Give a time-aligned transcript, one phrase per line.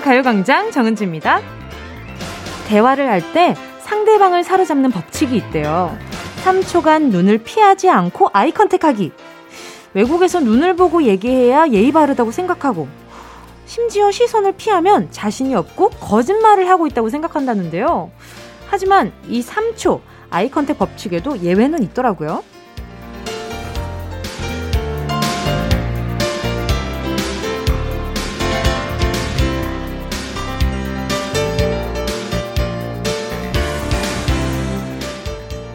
[0.00, 1.40] 가요광장 정은지입니다.
[2.68, 5.96] 대화를 할 때 상대방을 사로잡는 법칙이 있대요.
[6.44, 9.12] 3초간 눈을 피하지 않고 아이 컨택하기.
[9.94, 12.86] 외국에서 눈을 보고 얘기해야 예의 바르다고 생각하고,
[13.66, 18.10] 심지어 시선을 피하면 자신이 없고 거짓말을 하고 있다고 생각한다는데요.
[18.68, 22.44] 하지만 이 3초 아이 컨택 법칙에도 예외는 있더라고요.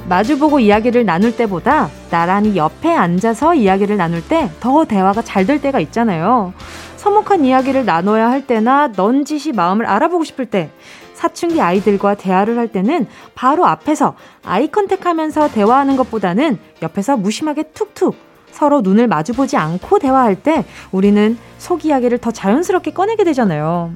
[0.09, 5.79] 마주보고 이야기를 나눌 때보다 나란히 옆에 앉아서 이야기를 나눌 때 더 대화가 잘 될 때가
[5.81, 6.53] 있잖아요.
[6.97, 10.69] 서먹한 이야기를 나눠야 할 때나 넌지시 마음을 알아보고 싶을 때,
[11.13, 14.15] 사춘기 아이들과 대화를 할 때는 바로 앞에서
[14.45, 18.15] eye contact 하면서 대화하는 것보다는 옆에서 무심하게 툭툭
[18.51, 23.91] 서로 눈을 마주보지 않고 대화할 때 우리는 속 이야기를 더 자연스럽게 꺼내게 되잖아요.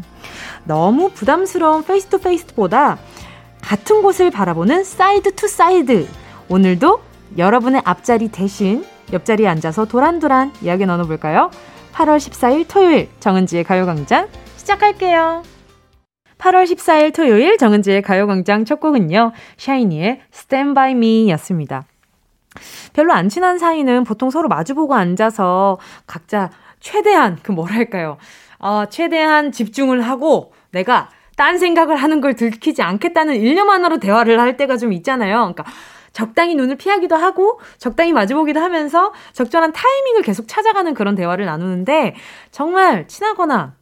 [0.66, 2.98] 너무 부담스러운 face to face보다
[3.68, 6.08] 같은 곳을 바라보는 side to side.
[6.48, 7.02] 오늘도
[7.38, 11.52] 여러분의 앞자리 대신 옆자리에 앉아서 도란도란 이야기 나눠볼까요?
[11.92, 15.44] 8월 14일 토요일 정은지의 가요광장 시작할게요.
[16.38, 19.34] 8월 14일 토요일 정은지의 가요광장 첫 곡은요.
[19.58, 21.84] 샤이니의 Stand By Me 였습니다.
[22.94, 28.16] 별로 안 친한 사이는 보통 서로 마주보고 앉아서 각자 최대한 그 뭐랄까요.
[28.60, 34.58] 어, 최대한 집중을 하고 내가 딴 생각을 하는 걸 들키지 않겠다는 일념 하나로 대화를 할
[34.58, 35.38] 때가 좀 있잖아요.
[35.38, 35.64] 그러니까
[36.12, 42.16] 적당히 눈을 피하기도 하고 적당히 마주보기도 하면서 적절한 타이밍을 계속 찾아가는 그런 대화를 나누는데
[42.50, 43.76] 정말 친하거나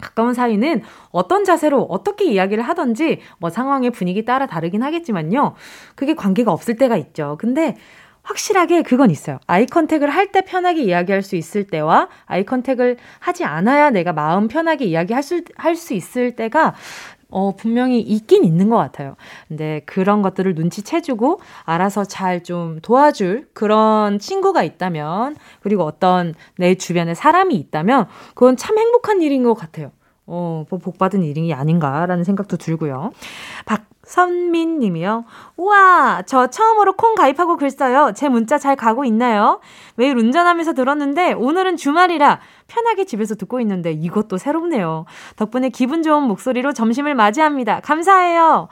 [0.00, 5.54] 가까운 사이는 어떤 자세로 어떻게 이야기를 하던지 뭐 상황의 분위기 따라 다르긴 하겠지만요.
[5.94, 7.36] 그게 관계가 없을 때가 있죠.
[7.38, 7.76] 근데
[8.28, 9.38] 확실하게 그건 있어요.
[9.46, 14.46] 아이 컨택을 할 때 편하게 이야기할 수 있을 때와 아이 컨택을 하지 않아야 내가 마음
[14.48, 16.74] 편하게 이야기할 수, 할 수 있을 때가
[17.30, 19.16] 어, 분명히 있긴 있는 것 같아요.
[19.48, 27.14] 근데 그런 것들을 눈치채주고 알아서 잘 좀 도와줄 그런 친구가 있다면, 그리고 어떤 내 주변에
[27.14, 29.90] 사람이 있다면, 그건 참 행복한 일인 것 같아요.
[30.26, 33.12] 어, 뭐 복받은 일이 아닌가라는 생각도 들고요.
[33.66, 35.26] 박 선민 님이요.
[35.58, 38.12] 우와, 저 처음으로 콩 가입하고 글 써요.
[38.16, 39.60] 제 문자 잘 가고 있나요?
[39.96, 45.04] 매일 운전하면서 들었는데 오늘은 주말이라 편하게 집에서 듣고 있는데 이것도 새롭네요.
[45.36, 47.80] 덕분에 기분 좋은 목소리로 점심을 맞이합니다.
[47.80, 48.68] 감사해요.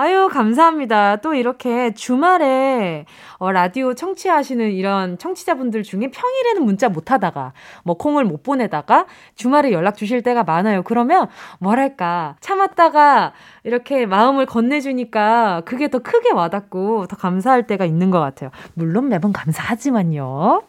[0.00, 1.16] 아유, 감사합니다.
[1.16, 3.04] 또 이렇게 주말에
[3.38, 9.72] 어, 라디오 청취하시는 이런 청취자분들 중에 평일에는 문자 못 하다가 뭐 콩을 못 보내다가 주말에
[9.72, 10.84] 연락 주실 때가 많아요.
[10.84, 11.26] 그러면
[11.58, 13.32] 뭐랄까 참았다가
[13.64, 18.50] 이렇게 마음을 건네주니까 그게 더 크게 와닿고 더 감사할 때가 있는 것 같아요.
[18.74, 20.62] 물론 매번 감사하지만요.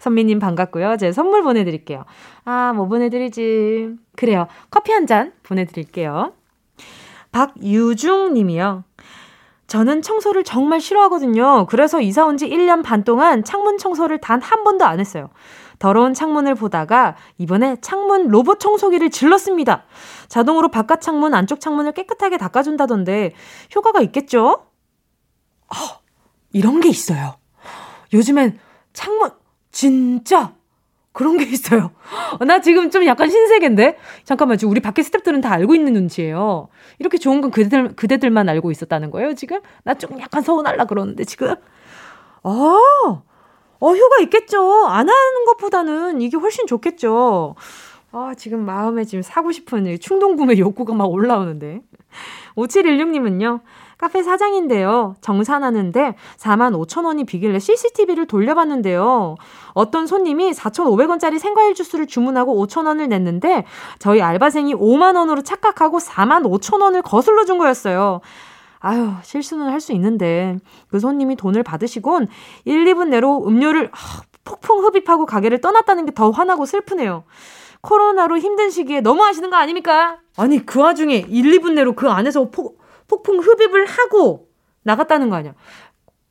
[0.00, 0.96] 선미님 반갑고요.
[0.96, 2.06] 제 선물 보내드릴게요.
[2.46, 3.96] 아, 뭐 보내드리지.
[4.16, 4.46] 그래요.
[4.70, 6.32] 커피 한 잔 보내드릴게요.
[7.32, 8.84] 박유중 님이요.
[9.66, 11.66] 저는 청소를 정말 싫어하거든요.
[11.66, 15.30] 그래서 이사 온 지 1년 반 동안 창문 청소를 단 한 번도 안 했어요.
[15.78, 19.84] 더러운 창문을 보다가 이번에 창문 로봇 청소기를 질렀습니다.
[20.28, 23.32] 자동으로 바깥 창문, 안쪽 창문을 깨끗하게 닦아준다던데
[23.74, 24.66] 효과가 있겠죠?
[25.68, 25.74] 어,
[26.52, 27.36] 이런 게 있어요.
[28.12, 28.58] 요즘엔
[28.92, 29.30] 창문,
[29.72, 30.54] 진짜
[31.12, 31.90] 그런 게 있어요.
[32.46, 33.98] 나 지금 좀 약간 신세계인데?
[34.24, 36.68] 잠깐만, 지금 우리 밖에 스탭들은 다 알고 있는 눈치예요.
[36.98, 39.60] 이렇게 좋은 건 그대들, 그대들만 알고 있었다는 거예요, 지금?
[39.84, 41.54] 나 좀 약간 서운할라 그러는데, 지금?
[42.42, 42.50] 어,
[43.80, 44.86] 어, 효과 있겠죠.
[44.86, 47.56] 안 하는 것보다는 이게 훨씬 좋겠죠.
[48.12, 51.80] 아, 지금 마음에 지금 사고 싶은 충동구매 욕구가 막 올라오는데.
[52.56, 53.60] 5716님은요,
[54.02, 55.14] 카페 사장인데요.
[55.20, 59.36] 정산하는데 4만 5천 원이 비길래 CCTV를 돌려봤는데요.
[59.74, 63.64] 어떤 손님이 4,500원짜리 생과일 주스를 주문하고 5천 원을 냈는데
[64.00, 68.20] 저희 알바생이 5만 원으로 착각하고 4만 5천 원을 거슬러 준 거였어요.
[68.80, 70.58] 아유, 실수는 할 수 있는데
[70.88, 72.26] 그 손님이 돈을 받으시곤
[72.64, 77.22] 1, 2분 내로 음료를 아, 폭풍 흡입하고 가게를 떠났다는 게 더 화나고 슬프네요.
[77.82, 80.18] 코로나로 힘든 시기에 너무 하시는 거 아닙니까?
[80.36, 82.81] 아니, 그 와중에 1, 2분 내로 그 안에서 폭,
[83.12, 84.48] 폭풍 흡입을 하고
[84.84, 85.52] 나갔다는 거 아니야.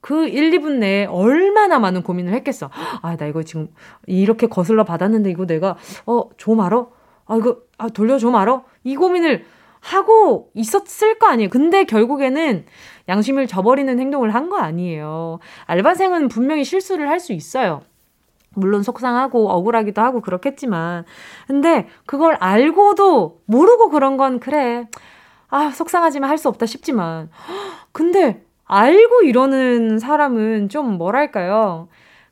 [0.02, 2.72] 그 1, 2분 내에 얼마나 많은 고민을 했겠어.
[3.04, 3.68] 아, 나 이거 지금
[4.08, 6.90] 이렇게 거슬러 받았는데 이거 내가, 어, 줘 말어?
[7.28, 8.64] 아, 이거, 아, 돌려줘 말어?
[8.84, 9.46] 이 고민을
[9.80, 11.50] 하고 있었을 거 아니에요.
[11.50, 12.66] 근데 결국에는
[13.10, 15.40] 양심을 저버리는 행동을 한 거 아니에요.
[15.68, 17.82] 알바생은 분명히 실수를 할 수 있어요.
[18.56, 21.06] 물론 속상하고 억울하기도 하고 그렇겠지만.
[21.48, 24.88] 근데 그걸 알고도 모르고 그런 건 그래.
[25.52, 27.30] 아, 속상하지만 할 수 없다 싶지만.
[27.92, 31.88] 근데 알고 이러는 사람은 좀 뭐랄까요?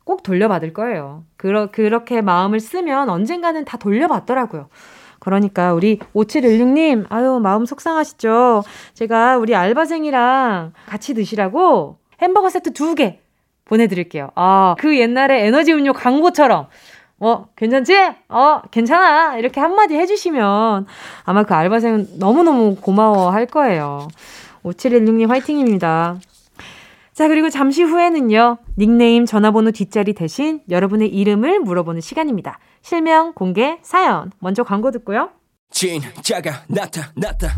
[0.05, 1.23] 꼭 돌려받을 거예요.
[1.37, 4.69] 그러, 그렇게 마음을 쓰면 언젠가는 다 돌려받더라고요.
[5.19, 8.63] 그러니까 우리 5716님, 아유, 마음 속상하시죠?
[8.93, 13.19] 제가 우리 알바생이랑 같이 드시라고 햄버거 세트 두 개
[13.65, 14.31] 보내드릴게요.
[14.35, 16.67] 아, 그 옛날에 에너지 음료 광고처럼.
[17.19, 17.93] 어, 괜찮지?
[18.29, 19.37] 어, 괜찮아.
[19.37, 20.85] 이렇게 한마디 해주시면
[21.25, 24.07] 아마 그 알바생은 너무너무 고마워 할 거예요.
[24.63, 26.19] 5716님 화이팅입니다.
[27.13, 32.59] 자, 그리고 잠시 후에는요, 닉네임 전화번호 뒷자리 대신 여러분의 이름을 물어보는 시간입니다.
[32.81, 34.31] 실명, 공개, 사연.
[34.39, 35.29] 먼저 광고 듣고요.
[35.71, 37.57] 진짜가 나타났다.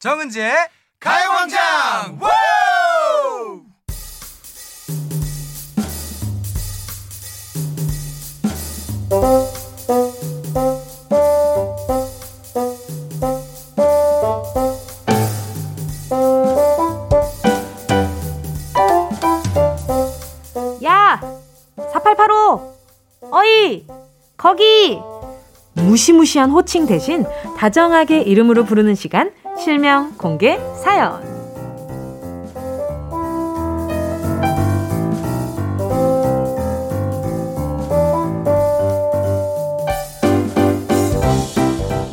[0.00, 0.54] 정은지의
[1.00, 2.20] 가요광장
[20.84, 21.20] 야!
[21.76, 22.76] 4885!
[23.32, 23.84] 어이!
[24.36, 25.00] 거기!
[25.74, 27.24] 무시무시한 호칭 대신
[27.56, 31.20] 다정하게 이름으로 부르는 시간 실명 공개 사연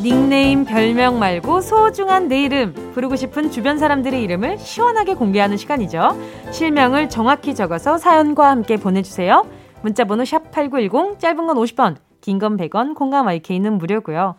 [0.01, 6.15] 닉네임 별명 말고 소중한 내 이름 부르고 싶은 주변 사람들의 이름을 시원하게 공개하는 시간이죠.
[6.51, 9.45] 실명을 정확히 적어서 사연과 함께 보내주세요.
[9.81, 14.36] 문자번호 샵8910 짧은 건 50원 긴 건 100원 콩감 IK는 무료고요.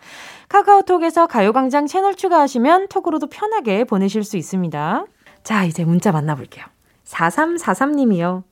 [0.48, 5.06] 카카오톡에서 가요광장 채널 추가하시면 톡으로도 편하게 보내실 수 있습니다.
[5.43, 6.64] 자, 이제 문자 만나볼게요.
[7.04, 8.43] 4343님이요.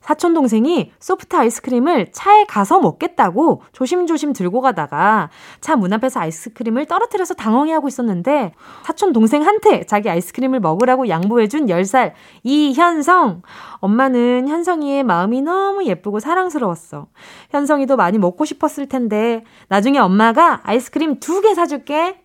[0.00, 5.30] 사촌 동생이 소프트 아이스크림을 차에 가서 먹겠다고 조심조심 들고 가다가
[5.60, 8.52] 차 문 앞에서 아이스크림을 떨어뜨려서 당황해하고 있었는데
[8.84, 12.12] 사촌 동생한테 자기 아이스크림을 먹으라고 양보해준 10살
[12.42, 13.42] 이현성.
[13.76, 17.06] 엄마는 현성이의 마음이 너무 예쁘고 사랑스러웠어.
[17.50, 22.20] 현성이도 많이 먹고 싶었을 텐데 나중에 엄마가 아이스크림 두 개 사줄게.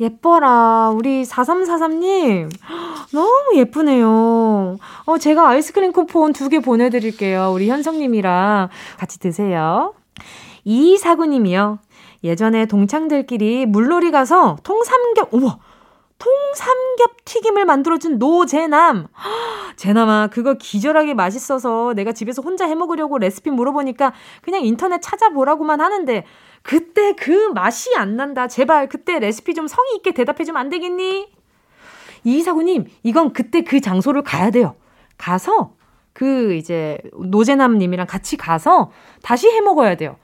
[0.00, 0.90] 예뻐라.
[0.94, 2.50] 우리 4343님.
[3.12, 4.76] 너무 예쁘네요.
[5.06, 7.50] 어, 제가 아이스크림 쿠폰 두 개 보내드릴게요.
[7.54, 9.94] 우리 현성님이랑 같이 드세요.
[10.64, 11.78] 이사구님이요.
[12.24, 15.58] 예전에 동창들끼리 물놀이 가서 통삼겹, 우와!
[16.18, 19.08] 통삼겹 튀김을 만들어준 노재남.
[19.76, 26.24] 재남아, 그거 기절하게 맛있어서 내가 집에서 혼자 해 먹으려고 레시피 물어보니까 그냥 인터넷 찾아보라고만 하는데
[26.62, 28.48] 그때 그 맛이 안 난다.
[28.48, 31.28] 제발 그때 레시피 좀 성의 있게 대답해주면 안 되겠니?
[32.24, 34.74] 이사구님, 이건 그때 그 장소를 가야 돼요.
[35.18, 35.74] 가서
[36.12, 38.90] 그 이제 노재남님이랑 같이 가서
[39.22, 40.16] 다시 해 먹어야 돼요.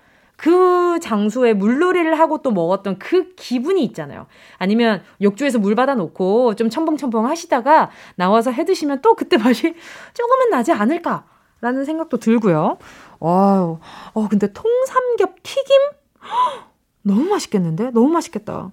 [0.43, 4.27] 그 장소에 물놀이를 하고 또 먹었던 그 기분이 있잖아요.
[4.59, 9.62] 아니면 욕조에서 물 받아놓고 좀 첨벙첨벙 하시다가 나와서 해 드시면 또 그때 맛이
[10.15, 11.27] 조금은 나지 않을까
[11.61, 12.79] 라는 생각도 들고요.
[13.21, 13.79] 와우,
[14.15, 15.81] 어, 근데 통삼겹 튀김?
[17.03, 17.93] 너무 맛있겠는데?
[17.93, 18.72] 너무 맛있겠다.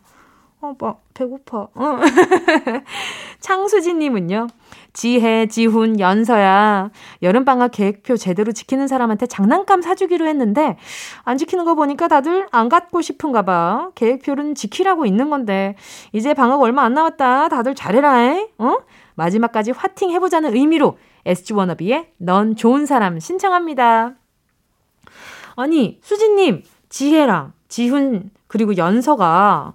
[0.61, 1.69] 어, 막, 배고파.
[1.73, 1.99] 어.
[3.39, 4.47] 창수진님은요,
[4.91, 6.89] 지혜, 지훈, 연서야.
[7.21, 10.77] 여름방학 계획표 제대로 지키는 사람한테 장난감 사주기로 했는데,
[11.23, 13.91] 안 지키는 거 보니까 다들 안 갖고 싶은가 봐.
[13.95, 15.75] 계획표는 지키라고 있는 건데,
[16.11, 17.47] 이제 방학 얼마 안 남았다.
[17.47, 18.49] 다들 잘해라, 에?
[18.57, 18.79] 어?
[19.15, 24.15] 마지막까지 화팅 해보자는 의미로, SG 워너비의 넌 좋은 사람 신청합니다.
[25.55, 29.73] 아니, 수진님, 지혜랑 지훈 그리고 연서가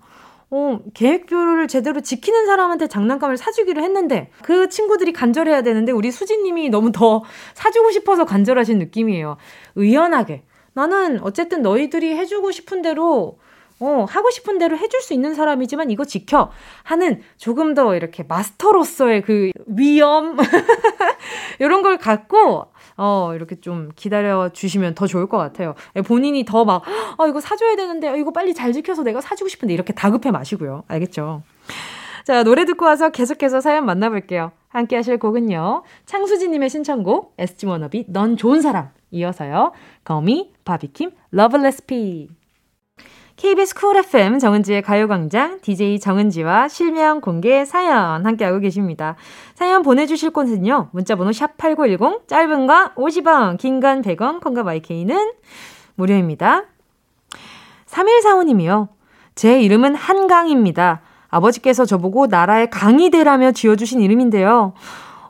[0.56, 6.92] 어, 계획표를 제대로 지키는 사람한테 장난감을 사주기로 했는데 그 친구들이 간절해야 되는데 우리 수진님이 너무
[6.92, 9.36] 더 사주고 싶어서 간절하신 느낌이에요.
[9.74, 13.38] 의연하게 나는 어쨌든 너희들이 해주고 싶은 대로
[13.80, 16.52] 어, 하고 싶은 대로 해줄 수 있는 사람이지만 이거 지켜
[16.84, 20.36] 하는 조금 더 이렇게 마스터로서의 그 위험
[21.58, 25.74] 이런 걸 갖고 어, 이렇게 좀 기다려 주시면 더 좋을 것 같아요.
[25.96, 26.82] 예, 본인이 더 막,
[27.18, 30.84] 아, 이거 사줘야 되는데, 아, 이거 빨리 잘 지켜서 내가 사주고 싶은데, 이렇게 다급해 마시고요.
[30.88, 31.42] 알겠죠?
[32.24, 34.52] 자, 노래 듣고 와서 계속해서 사연 만나볼게요.
[34.68, 35.82] 함께 하실 곡은요.
[36.06, 38.88] 창수지님의 신청곡, 워너비, 넌 좋은 사람.
[39.10, 39.72] 이어서요.
[40.04, 42.28] 거미, 바비킴, Love Recipe.
[43.36, 49.16] KBS Cool FM 정은지의 가요광장 DJ 정은지와 실명 공개 사연 함께하고 계십니다.
[49.54, 50.90] 사연 보내주실 곳은요.
[50.92, 55.32] 문자번호 샵8910 짧은 거 50원 긴 건 100원 콩과 마이케이는
[55.96, 56.64] 무료입니다.
[57.86, 58.88] 3145님이요.
[59.34, 61.00] 제 이름은 한강입니다.
[61.28, 64.74] 아버지께서 저보고 나라의 강이 되라며 지어주신 이름인데요.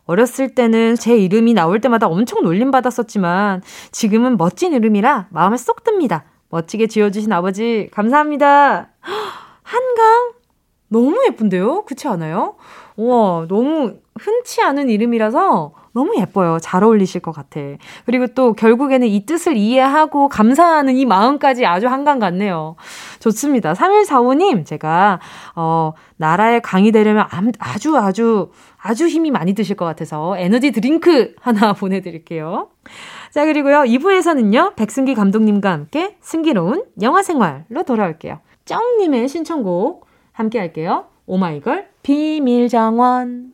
[0.04, 6.24] 어렸을 때는 제 이름이 나올 때마다 엄청 놀림받았었지만 지금은 멋진 이름이라 마음에 쏙 듭니다.
[6.54, 8.90] 멋지게 지어주신 아버지, 감사합니다.
[9.62, 10.32] 한강?
[10.88, 11.82] 너무 예쁜데요?
[11.84, 12.54] 그렇지 않아요?
[12.96, 16.58] 우와, 너무 흔치 않은 이름이라서 너무 예뻐요.
[16.60, 17.60] 잘 어울리실 것 같아.
[18.06, 22.76] 그리고 또 결국에는 이 뜻을 이해하고 감사하는 이 마음까지 아주 한강 같네요.
[23.18, 23.72] 좋습니다.
[23.72, 25.18] 3145님, 제가,
[25.56, 27.26] 어, 나라의 강이 되려면
[27.58, 32.68] 아주 아주 아주 힘이 많이 드실 것 같아서 에너지 드링크 하나 보내드릴게요.
[33.34, 33.78] 자, 그리고요.
[33.78, 38.38] 2부에서는요, 백승기 감독님과 함께 승기로운 영화 생활로 돌아올게요.
[38.64, 41.06] 쩡님의 신청곡 함께 할게요.
[41.26, 43.53] 오마이걸 비밀정원.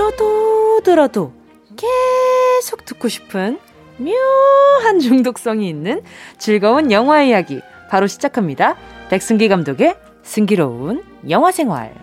[0.00, 1.32] 들어도 들어도
[1.76, 3.58] 계속 듣고 싶은
[3.98, 6.00] 묘한 중독성이 있는
[6.38, 8.78] 즐거운 영화 이야기 바로 시작합니다.
[9.10, 11.94] 백승기 감독의 승기로운 영화 생활.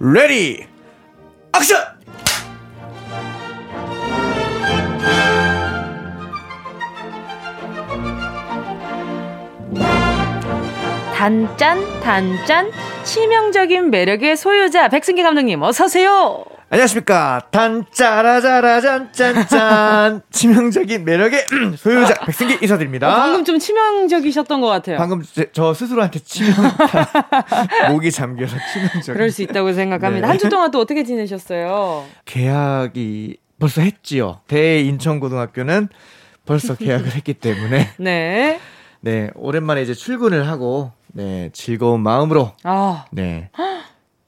[0.00, 0.66] Ready
[1.54, 1.78] action!
[11.14, 12.72] 단짠 단짠
[13.04, 16.46] 치명적인 매력의 소유자 백승기 감독님 어서 오세요.
[16.72, 17.48] 안녕하십니까.
[17.50, 20.22] 단짜라자라잔짠짠.
[20.32, 21.44] 치명적인 매력의
[21.76, 23.10] 소유자 백승기 인사드립니다.
[23.10, 24.96] 어, 방금 좀 치명적이셨던 것 같아요.
[24.96, 26.54] 방금 제, 저 스스로한테 치명
[27.92, 29.14] 목이 잠겨서 치명적.
[29.14, 30.26] 그럴 수 있다고 생각합니다.
[30.26, 30.30] 네.
[30.30, 32.06] 한주 동안 또 어떻게 지내셨어요?
[32.24, 34.40] 계약이 벌써 했지요.
[34.46, 35.90] 대인천고등학교는
[36.46, 37.90] 벌써 계약을 했기 때문에.
[38.00, 38.58] 네.
[39.00, 43.04] 네, 오랜만에 이제 출근을 하고 네, 즐거운 마음으로 아.
[43.10, 43.50] 네.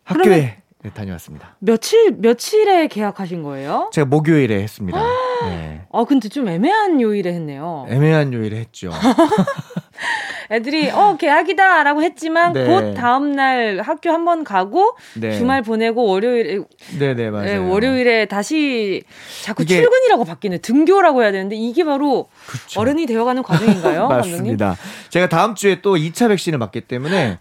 [0.05, 1.57] 학교에 네, 다녀왔습니다.
[1.61, 3.88] 며칠 며칠에 계약하신 거예요?
[3.93, 5.03] 제가 목요일에 했습니다.
[5.47, 5.81] 네.
[5.91, 7.87] 아 근데 좀 애매한 요일에 했네요.
[7.88, 8.91] 애매한 요일에 했죠.
[10.50, 12.67] 애들이 어 계약이다라고 했지만 네.
[12.67, 15.37] 곧 다음 날 학교 한 번 가고 네.
[15.37, 16.61] 주말 보내고 월요일에
[16.99, 17.45] 네네 네, 맞아요.
[17.47, 19.03] 네, 월요일에 다시
[19.43, 19.76] 자꾸 이게...
[19.76, 22.81] 출근이라고 바뀌네 등교라고 해야 되는데 이게 바로 그쵸.
[22.81, 24.09] 어른이 되어가는 과정인가요?
[24.09, 24.76] 맞습니다.
[25.11, 27.38] 제가 다음 주에 또 2차 백신을 맞기 때문에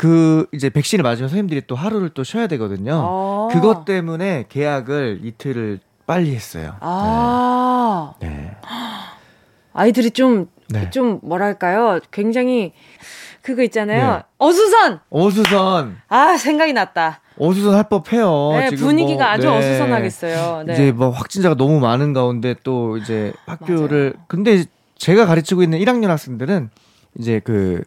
[0.00, 3.04] 그 이제 백신을 맞으면 선생님들이 또 하루를 또 쉬어야 되거든요.
[3.04, 3.48] 아.
[3.52, 6.76] 그것 때문에 계약을 이틀을 빨리 했어요.
[6.80, 8.14] 아.
[8.18, 8.28] 네.
[8.28, 8.56] 네.
[9.74, 10.88] 아이들이 좀, 네.
[10.88, 12.00] 좀 뭐랄까요.
[12.10, 12.72] 굉장히
[13.42, 14.14] 그거 있잖아요.
[14.14, 14.22] 네.
[14.38, 15.00] 어수선!
[15.10, 15.98] 어수선!
[16.08, 17.20] 아, 생각이 났다.
[17.38, 18.52] 어수선 할 법해요.
[18.52, 19.58] 네, 분위기가 뭐, 아주 네.
[19.58, 20.62] 어수선하겠어요.
[20.64, 20.72] 네.
[20.72, 24.24] 이제 뭐 확진자가 너무 많은 가운데 또 이제 학교를 맞아요.
[24.28, 24.64] 근데
[24.96, 26.70] 제가 가르치고 있는 1학년 학생들은
[27.18, 27.84] 이제 그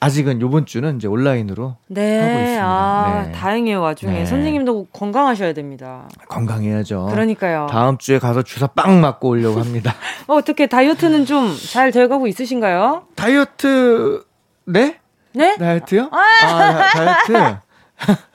[0.00, 2.18] 아직은 요번 주는 이제 온라인으로 네.
[2.18, 2.66] 하고 있습니다.
[2.66, 3.32] 아, 네.
[3.32, 3.82] 다행이에요.
[3.82, 4.26] 와중에 네.
[4.26, 6.08] 선생님도 건강하셔야 됩니다.
[6.28, 7.08] 건강해야죠.
[7.10, 7.66] 그러니까요.
[7.70, 9.94] 다음 주에 가서 주사 빵 맞고 오려고 합니다.
[10.26, 13.04] 어, 어떻게 다이어트는 좀잘 돼가고 있으신가요?
[13.14, 14.24] 다이어트
[14.64, 14.98] 네?
[15.34, 15.56] 네?
[15.58, 16.08] 다이어트요?
[16.10, 17.58] 아, 아 다이어트.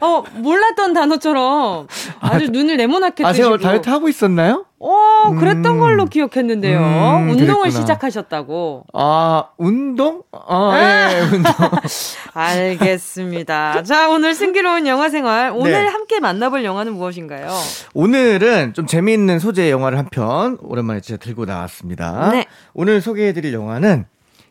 [0.00, 1.86] 어, 몰랐던 단어처럼
[2.20, 3.28] 아주 아, 눈을 네모나게 뜨시고.
[3.28, 4.66] 아, 제가 다이어트 하고 있었나요?
[4.78, 5.78] 어, 그랬던 음.
[5.80, 6.78] 걸로 기억했는데요.
[6.78, 7.70] 음, 운동을 그랬구나.
[7.70, 8.84] 시작하셨다고.
[8.94, 10.22] 아, 운동?
[10.32, 11.52] 아, 예, 예 운동.
[12.32, 13.82] 알겠습니다.
[13.82, 15.50] 자, 오늘 승기로운 영화 생활.
[15.54, 15.86] 오늘 네.
[15.86, 17.48] 함께 만나볼 영화는 무엇인가요?
[17.94, 22.30] 오늘은 좀 재미있는 소재의 영화를 한 편 오랜만에 진짜 들고 나왔습니다.
[22.32, 22.46] 네.
[22.74, 24.06] 오늘 소개해드릴 영화는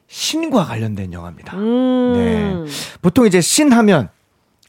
[0.07, 1.55] 신과 관련된 영화입니다.
[1.57, 2.13] 음.
[2.15, 2.71] 네.
[3.01, 4.09] 보통 이제 신 하면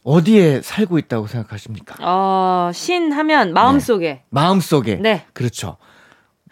[0.03, 1.97] 어디에 살고 있다고 생각하십니까?
[2.01, 4.07] 어, 신 하면 마음속에.
[4.09, 4.23] 네.
[4.31, 4.97] 마음속에.
[4.97, 5.25] 네.
[5.33, 5.77] 그렇죠.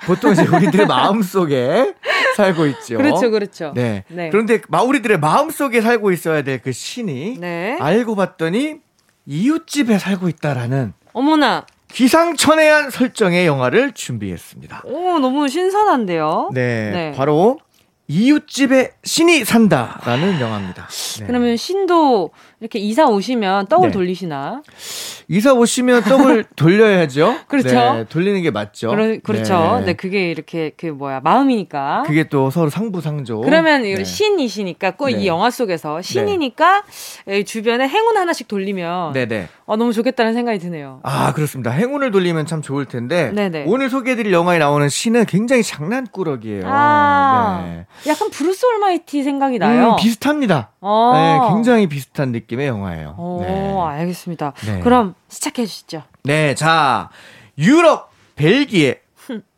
[0.05, 1.95] 보통 이제 우리들의 마음속에
[2.37, 2.99] 살고 있죠.
[2.99, 3.73] 그렇죠, 그렇죠.
[3.75, 4.05] 네.
[4.09, 4.31] 네.
[4.31, 7.77] 그런데 우리들의 마음속에 살고 있어야 될 그 신이 네.
[7.81, 8.77] 알고 봤더니
[9.27, 11.67] 이웃집에 살고 있다라는 어머나.
[11.91, 14.83] 기상천외한 설정의 영화를 준비했습니다.
[14.85, 16.51] 오, 너무 신선한데요?
[16.53, 16.91] 네.
[16.91, 17.13] 네.
[17.17, 17.59] 바로
[18.11, 20.89] 이웃집에 신이 산다라는 영화입니다.
[21.21, 21.27] 네.
[21.27, 23.93] 그러면 신도 이렇게 이사 오시면 떡을 네.
[23.93, 24.63] 돌리시나?
[25.29, 27.41] 이사 오시면 떡을 돌려야죠.
[27.47, 27.69] 그렇죠.
[27.69, 28.89] 네, 돌리는 게 맞죠.
[28.89, 29.77] 그러, 그렇죠.
[29.81, 29.87] 네.
[29.87, 29.93] 네.
[29.93, 32.05] 그게 이렇게 그 뭐야 마음이니까.
[32.07, 33.43] 그게 또 서로 상부상조.
[33.43, 34.03] 그러면 네.
[34.03, 35.27] 신이시니까 꼭이 네.
[35.27, 36.85] 영화 속에서 신이니까
[37.45, 39.49] 주변에 행운 하나씩 돌리면 네네.
[39.67, 41.01] 어, 너무 좋겠다는 생각이 드네요.
[41.03, 41.71] 아 그렇습니다.
[41.73, 43.65] 행운을 돌리면 참 좋을 텐데 네네.
[43.67, 46.63] 오늘 소개해드릴 영화에 나오는 신은 굉장히 장난꾸러기예요.
[46.65, 47.87] 아, 네.
[48.07, 49.91] 약간 브루스 올마이티 생각이 나요.
[49.93, 50.71] 음, 비슷합니다.
[50.81, 51.13] 어.
[51.15, 53.15] 네, 굉장히 비슷한 느낌의 영화예요.
[53.19, 53.79] 오, 네.
[53.81, 54.53] 알겠습니다.
[54.67, 54.81] 네.
[54.81, 56.03] 그럼 시작해 주시죠.
[56.23, 57.11] 네, 자
[57.59, 59.01] 유럽 벨기에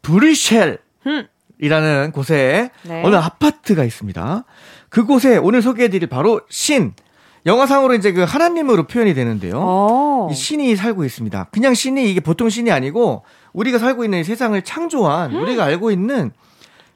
[0.02, 0.78] 브뤼셀
[1.58, 3.02] 이라는 곳에 네.
[3.04, 4.44] 어느 아파트가 있습니다.
[4.88, 6.94] 그곳에 오늘 소개해드릴 바로 신
[7.46, 9.58] 영화상으로 이제 그 하나님으로 표현이 되는데요.
[9.58, 10.28] 오.
[10.30, 11.48] 이 신이 살고 있습니다.
[11.50, 15.42] 그냥 신이 이게 보통 신이 아니고 우리가 살고 있는 세상을 창조한 음.
[15.42, 16.49] 우리가 알고 있는 그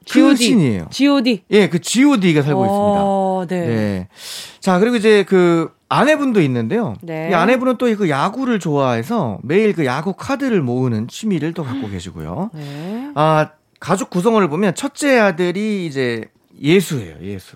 [0.05, 0.35] G.O.D.
[0.43, 0.87] 신이에요.
[0.91, 1.43] G.O.D.
[1.51, 3.55] 예, 그 G.O.D가 살고 오, 있습니다.
[3.55, 3.67] 네.
[3.67, 4.07] 네.
[4.59, 6.95] 자, 그리고 이제 그 아내분도 있는데요.
[7.01, 7.29] 네.
[7.31, 12.49] 이 아내분은 또 그 야구를 좋아해서 매일 그 야구 카드를 모으는 취미를 또 갖고 계시고요.
[12.53, 13.11] 네.
[13.15, 16.25] 아, 가족 구성원을 보면 첫째 아들이 이제
[16.61, 17.55] 예수예요, 예수.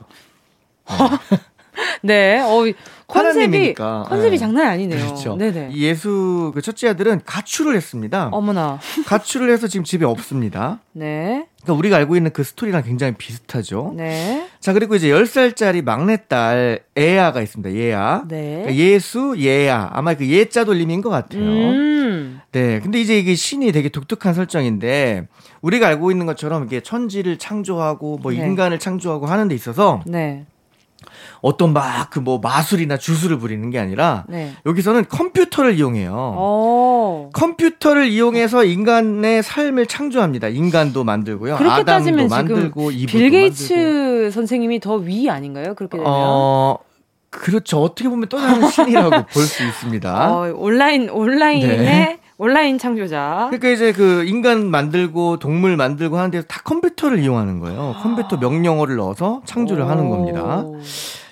[0.88, 0.96] 네.
[2.02, 2.40] 네.
[2.42, 2.72] 어,
[3.08, 4.38] 컨셉이 컨셉이 네.
[4.38, 5.06] 장난이 아니네요.
[5.06, 5.36] 그렇죠.
[5.36, 5.72] 네네.
[5.74, 8.30] 예수 그 첫째 아들은 가출을 했습니다.
[8.32, 8.80] 어머나.
[9.06, 10.80] 가출을 해서 지금 집에 없습니다.
[10.92, 11.48] 네.
[11.64, 13.94] 그러니까 우리가 알고 있는 그 스토리랑 굉장히 비슷하죠.
[13.96, 14.48] 네.
[14.60, 17.74] 자, 그리고 이제 10살짜리 막내딸 에아가 있습니다.
[17.74, 18.24] 예아.
[18.28, 18.62] 네.
[18.64, 19.90] 그러니까 예수, 예아.
[19.92, 21.42] 아마 그 예자 돌림인 것 같아요.
[21.42, 22.40] 음.
[22.52, 22.80] 네.
[22.80, 25.28] 근데 이제 이게 신이 되게 독특한 설정인데
[25.62, 28.38] 우리가 알고 있는 것처럼 이게 천지를 창조하고 뭐 네.
[28.38, 30.46] 인간을 창조하고 하는 데 있어서 네.
[31.42, 34.52] 어떤 막 그 뭐 마술이나 주술을 부리는 게 아니라 네.
[34.66, 36.14] 여기서는 컴퓨터를 이용해요.
[36.14, 37.30] 오.
[37.34, 40.48] 컴퓨터를 이용해서 인간의 삶을 창조합니다.
[40.50, 41.58] 인간도 만들고요.
[41.58, 45.76] 그렇게 아담도 만들고 빌 게이츠 선생님이 더 위 아닌가요?
[45.76, 46.06] 그렇게 되면.
[46.08, 46.78] 어,
[47.30, 47.82] 그렇죠.
[47.82, 50.36] 어떻게 보면 또 다른 신이라고 볼 수 있습니다.
[50.36, 52.20] 어, 온라인 온라인의 네.
[52.38, 53.48] 온라인 창조자.
[53.50, 57.96] 그러니까 이제 그 인간 만들고 동물 만들고 하는데 다 컴퓨터를 이용하는 거예요.
[58.02, 59.88] 컴퓨터 명령어를 넣어서 창조를 오.
[59.88, 60.66] 하는 겁니다.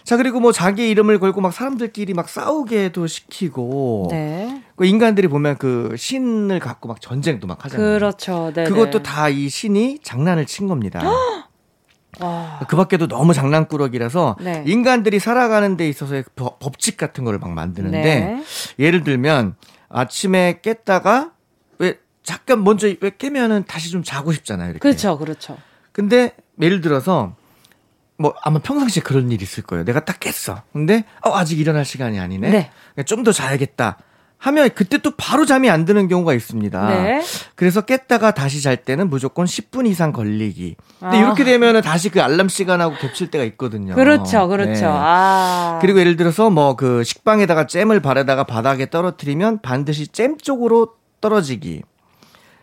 [0.08, 4.08] 자, 그리고 뭐 자기 이름을 걸고 막 사람들끼리 막 싸우게도 시키고.
[4.10, 4.63] 네.
[4.78, 8.00] 그 인간들이 보면 그 신을 갖고 막 전쟁도 막 하잖아요.
[8.00, 8.54] 그렇죠.
[8.56, 11.02] 네 그것도 다 이 신이 장난을 친 겁니다.
[12.70, 14.63] 그 밖에도 너무 장난꾸러기라서 네.
[14.65, 18.43] 인간들이 살아가는 데 있어서의 법칙 같은 거를 막 만드는데 네.
[18.80, 19.56] 예를 들면
[19.89, 21.34] 아침에 깼다가
[21.80, 24.70] 왜 잠깐 먼저 왜 깨면은 다시 좀 자고 싶잖아요.
[24.70, 24.80] 이렇게.
[24.80, 25.17] 그렇죠.
[25.17, 25.58] 그렇죠.
[25.91, 27.36] 근데 예를 들어서
[28.17, 29.86] 뭐 아마 평상시에 그런 일이 있을 거예요.
[29.86, 30.63] 내가 딱 깼어.
[30.73, 32.49] 근데 어 아직 일어날 시간이 아니네.
[32.49, 32.71] 네.
[32.93, 33.97] 그러니까 좀더 자야겠다.
[34.39, 36.89] 하면 그때 또 바로 잠이 안 드는 경우가 있습니다.
[36.89, 37.23] 네.
[37.56, 40.75] 그래서 깼다가 다시 잘 때는 무조건 10분 이상 걸리기.
[40.99, 41.19] 근데 아.
[41.19, 43.95] 이렇게 되면은 다시 그 알람 시간하고 겹칠 때가 있거든요.
[43.95, 44.71] 그렇죠, 그렇죠.
[44.71, 44.86] 네.
[44.86, 45.80] 아.
[45.82, 51.82] 그리고 예를 들어서 뭐 그 식빵에다가 잼을 바르다가 바닥에 떨어뜨리면 반드시 잼 쪽으로 떨어지기.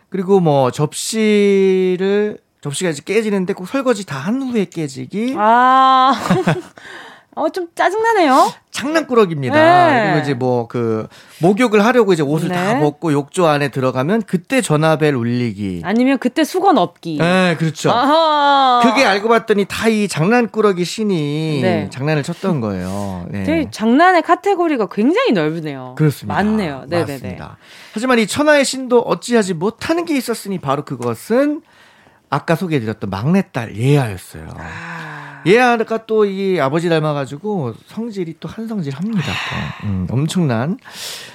[0.09, 5.35] 그리고 뭐 접시를 접시가 이제 깨지는데 꼭 설거지 다 한 후에 깨지기.
[5.37, 6.13] 아.
[7.37, 8.49] 어, 좀 짜증나네요.
[8.71, 9.53] 장난꾸러기입니다.
[9.91, 10.03] 네.
[10.05, 11.07] 그리고 이제 뭐 그
[11.41, 12.55] 목욕을 하려고 이제 옷을 네.
[12.55, 15.81] 다 벗고 욕조 안에 들어가면 그때 전화벨 울리기.
[15.83, 17.17] 아니면 그때 수건 없기.
[17.19, 17.91] 네, 그렇죠.
[17.91, 18.79] 아하.
[18.83, 21.89] 그게 알고 봤더니 다 이 장난꾸러기 신이 네.
[21.91, 23.27] 장난을 쳤던 거예요.
[23.29, 23.67] 네.
[23.69, 25.95] 장난의 카테고리가 굉장히 넓으네요.
[25.97, 26.33] 그렇습니다.
[26.33, 26.85] 많네요.
[26.87, 27.11] 네네네.
[27.11, 27.57] 맞습니다.
[27.93, 31.61] 하지만 이 천하의 신도 어찌하지 못하는 게 있었으니 바로 그것은
[32.35, 34.47] 아까 소개해드렸던 막내딸 예아였어요.
[34.57, 35.41] 아...
[35.47, 39.21] 예아가 또 이 아버지 닮아가지고 성질이 또 한성질 합니다.
[39.81, 39.87] 또.
[39.87, 40.77] 음, 엄청난.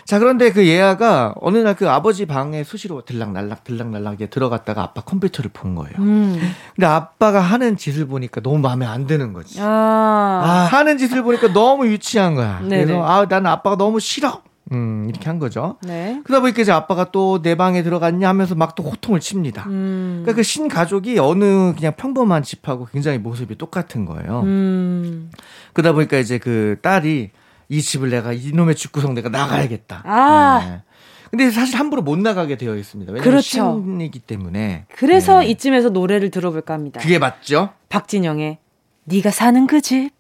[0.05, 5.51] 자, 그런데 그 예아가 어느 날 그 아버지 방에 수시로 들락날락 들락날락 들어갔다가 아빠 컴퓨터를
[5.55, 5.95] 본 거예요.
[6.01, 6.39] 음.
[6.75, 9.61] 근데 아빠가 하는 짓을 보니까 너무 마음에 안 드는 거지.
[9.61, 12.59] 아, 아 하는 짓을 보니까 너무 유치한 거야.
[12.61, 12.85] 네네.
[12.87, 14.43] 그래서 아, 나는 아빠가 너무 싫어.
[14.73, 15.77] 음, 이렇게 한 거죠.
[15.83, 16.21] 네.
[16.25, 19.65] 그러다 보니까 이제 아빠가 또 내 방에 들어갔냐 하면서 막 또 호통을 칩니다.
[19.67, 20.21] 음.
[20.23, 24.43] 그러니까 그 신가족이 어느 그냥 평범한 집하고 굉장히 모습이 똑같은 거예요.
[24.45, 25.31] 음.
[25.73, 27.31] 그러다 보니까 이제 그 딸이
[27.69, 30.03] 이 집을 내가 이놈의 집구성 내가 나가야겠다.
[30.05, 30.61] 아.
[30.65, 30.83] 네.
[31.31, 33.13] 근데 사실 함부로 못 나가게 되어 있습니다.
[33.13, 33.83] 왜냐면 그렇죠.
[33.85, 34.87] 신이기 때문에.
[34.97, 35.47] 그래서 네.
[35.51, 37.01] 이쯤에서 노래를 들어볼까 합니다.
[37.01, 37.71] 그게 맞죠?
[37.89, 38.59] 박진영의
[39.05, 40.11] 네가 사는 그 집.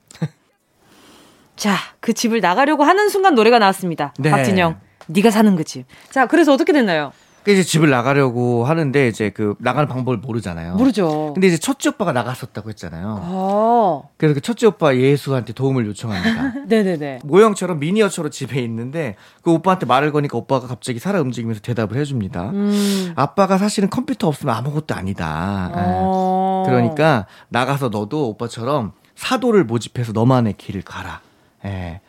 [1.61, 4.15] 자, 그 집을 나가려고 하는 순간 노래가 나왔습니다.
[4.19, 4.31] 네.
[4.31, 5.85] 박진영, 네가 사는 그 집.
[6.09, 7.13] 자, 그래서 어떻게 됐나요?
[7.45, 10.77] 그 이제 집을 나가려고 하는데 이제 그 나가는 방법을 모르잖아요.
[10.77, 11.33] 모르죠.
[11.35, 13.21] 근데 이제 첫째 오빠가 나갔었다고 했잖아요.
[13.25, 14.09] 어.
[14.17, 16.65] 그래서 그 첫째 오빠 예수한테 도움을 요청합니다.
[16.67, 17.21] 네네네.
[17.25, 22.51] 모형처럼 미니어처로 집에 있는데 그 오빠한테 말을 거니까 오빠가 갑자기 살아 움직이면서 대답을 해줍니다.
[22.51, 23.13] 음.
[23.17, 25.71] 아빠가 사실은 컴퓨터 없으면 아무것도 아니다.
[25.75, 25.75] 어.
[25.77, 26.63] 어.
[26.67, 31.21] 그러니까 나가서 너도 오빠처럼 사도를 모집해서 너만의 길을 가라.
[31.65, 32.01] 예.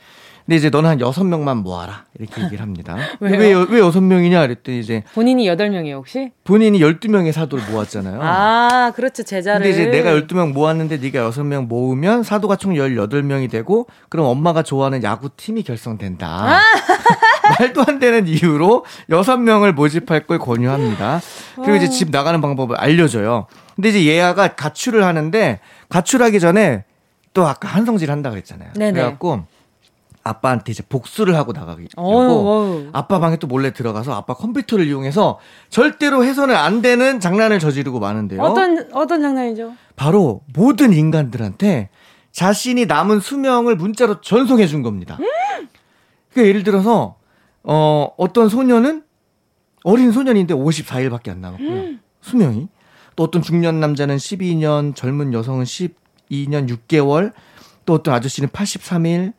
[0.46, 2.06] 근데 이제 너는 한 여섯 명만 모아라.
[2.20, 2.98] 이렇게 얘기를 합니다.
[3.22, 4.42] 왜, 왜 여섯 명이냐?
[4.42, 5.04] 그랬더니 이제.
[5.14, 6.32] 본인이 여덟 명이에요, 혹시?
[6.44, 8.20] 본인이 열두 명의 사도를 모았잖아요.
[8.22, 9.24] 아, 그렇죠.
[9.24, 9.62] 제자를.
[9.62, 13.88] 근데 이제 내가 열두 명 모았는데 네가 여섯 명 모으면 사도가 총 열여덟 명이 되고
[14.10, 16.28] 그럼 엄마가 좋아하는 야구팀이 결성된다.
[16.28, 16.62] 아!
[17.60, 21.22] 말도 안 되는 이유로 여섯 명을 모집할 걸 권유합니다.
[21.56, 21.90] 그리고 이제 어.
[21.90, 23.48] 집 나가는 방법을 알려줘요.
[23.76, 25.60] 근데 이제 얘가 가출을 하는데
[25.90, 26.84] 가출하기 전에
[27.34, 28.74] 또 아까 한성질 한다 그랬잖아요.
[28.74, 28.92] 네네.
[28.92, 29.44] 그래갖고
[30.24, 31.82] 아빠한테 이제 복수를 하고 나가고
[32.94, 35.40] 아빠 방에 또 몰래 들어가서 아빠 컴퓨터를 이용해서
[35.70, 38.42] 절대로 해서는 안 되는 장난을 저지르고 마는데요.
[38.42, 39.74] 어떤 어떤 장난이죠?
[39.96, 41.90] 바로 모든 인간들한테
[42.32, 45.18] 자신이 남은 수명을 문자로 전송해 준 겁니다.
[45.20, 45.68] 음!
[46.32, 47.16] 그러니까 예를 들어서
[47.64, 49.04] 어 어떤 소년은
[49.84, 51.70] 어린 소년인데 54일밖에 안 남았고요.
[51.70, 52.00] 음!
[52.22, 52.68] 수명이
[53.16, 55.66] 또 어떤 중년 남자는 12년, 젊은 여성은
[56.32, 57.34] 12년 6개월,
[57.86, 59.34] 또 어떤 아저씨는 83일,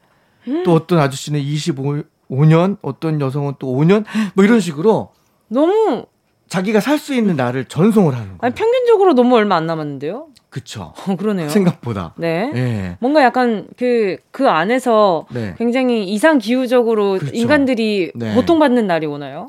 [0.64, 5.10] 또 어떤 아저씨는 25년, 어떤 여성은 또 5년, 뭐 이런 식으로
[5.48, 6.04] 너무
[6.48, 8.38] 자기가 살 수 있는 날을 전송을 하는 거예요.
[8.42, 10.26] 아니, 평균적으로 너무 얼마 안 남았는데요?
[10.50, 10.92] 그쵸.
[11.08, 11.48] 어, 그러네요.
[11.48, 12.12] 생각보다.
[12.18, 12.50] 네.
[12.52, 12.96] 네.
[13.00, 15.54] 뭔가 약간 그, 그 안에서 네.
[15.56, 17.34] 굉장히 이상 기후적으로 그렇죠.
[17.34, 18.34] 인간들이 네.
[18.34, 19.46] 고통받는 날이 오나요?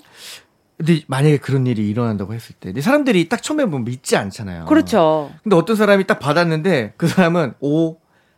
[0.85, 4.65] 근데 만약에 그런 일이 일어난다고 했을 때, 사람들이 딱 처음에 보면 믿지 않잖아요.
[4.65, 5.31] 그렇죠.
[5.41, 7.95] 근데 어떤 사람이 딱 받았는데 그 사람은 5,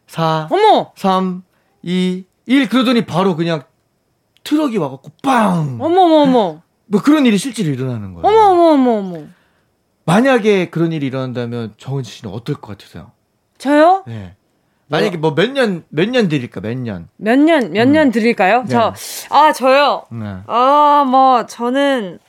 [0.07, 0.91] 4, 어머!
[0.95, 1.43] 3,
[1.81, 3.63] 2, 1 그러더니 바로 그냥
[4.43, 5.77] 트럭이 와갖고 빵!
[5.81, 6.61] 어머머머!
[6.87, 8.27] 뭐 그런 일이 실제로 일어나는 거예요.
[8.27, 9.25] 어머머머머!
[10.05, 13.11] 만약에 그런 일이 일어난다면 정은지 씨는 어떨 것 같으세요?
[13.57, 14.03] 저요?
[14.05, 14.35] 네.
[14.87, 17.07] 만약에 뭐 몇 년, 몇 년 드릴까, 몇 년?
[17.17, 18.11] 몇 년, 몇년 음.
[18.11, 18.61] 드릴까요?
[18.67, 18.69] 네.
[18.69, 18.93] 저,
[19.31, 20.03] 아, 저요?
[20.11, 20.35] 네.
[20.45, 22.19] 아, 뭐, 저는,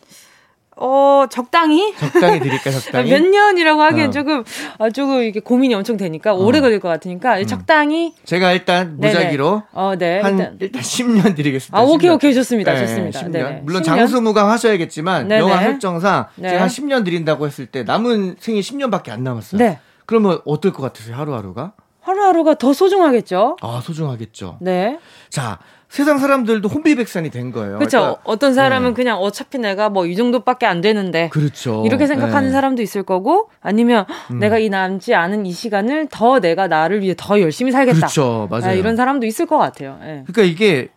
[0.79, 1.95] 어, 적당히?
[1.97, 3.11] 적당히 드릴까, 적당히?
[3.11, 4.11] 몇 년이라고 하기엔 어.
[4.11, 4.45] 조금,
[4.79, 6.37] 아, 조금 이게 고민이 엄청 되니까, 어.
[6.37, 7.47] 오래 걸릴 것 같으니까, 음.
[7.47, 8.13] 적당히.
[8.25, 9.63] 제가 일단 무작위로.
[9.73, 10.21] 어, 네.
[10.21, 11.79] 한, 일단, 일단 10년 드리겠습니다.
[11.79, 12.15] 아, 오케이, 10년.
[12.15, 12.75] 오케이, 좋습니다.
[12.75, 13.21] 네, 좋습니다.
[13.21, 13.31] 10년.
[13.31, 13.61] 네.
[13.65, 13.87] 물론 10년?
[13.87, 15.41] 장수무강 하셔야겠지만, 네네.
[15.41, 16.51] 영화 설정상, 네.
[16.51, 19.59] 제가 한 10년 드린다고 했을 때, 남은 생이 10년밖에 안 남았어요.
[19.59, 19.79] 네.
[20.05, 21.73] 그러면 어떨 것 같으세요, 하루하루가?
[22.03, 23.57] 하루하루가 더 소중하겠죠?
[23.63, 24.59] 아, 소중하겠죠.
[24.61, 24.99] 네.
[25.29, 27.79] 자, 세상 사람들도 혼비백산이 된 거예요.
[27.79, 27.99] 그렇죠.
[27.99, 28.95] 그러니까, 어떤 사람은 네.
[28.95, 31.83] 그냥 어차피 내가 뭐 이 정도밖에 안 되는데 그렇죠.
[31.87, 32.53] 이렇게 생각하는 네.
[32.53, 34.39] 사람도 있을 거고 아니면 음.
[34.39, 37.99] 내가 이 남지 않은 이 시간을 더 내가 나를 위해 더 열심히 살겠다.
[37.99, 38.49] 그렇죠.
[38.51, 38.67] 맞아요.
[38.73, 39.99] 네, 이런 사람도 있을 것 같아요.
[40.01, 40.25] 네.
[40.27, 40.89] 그러니까 이게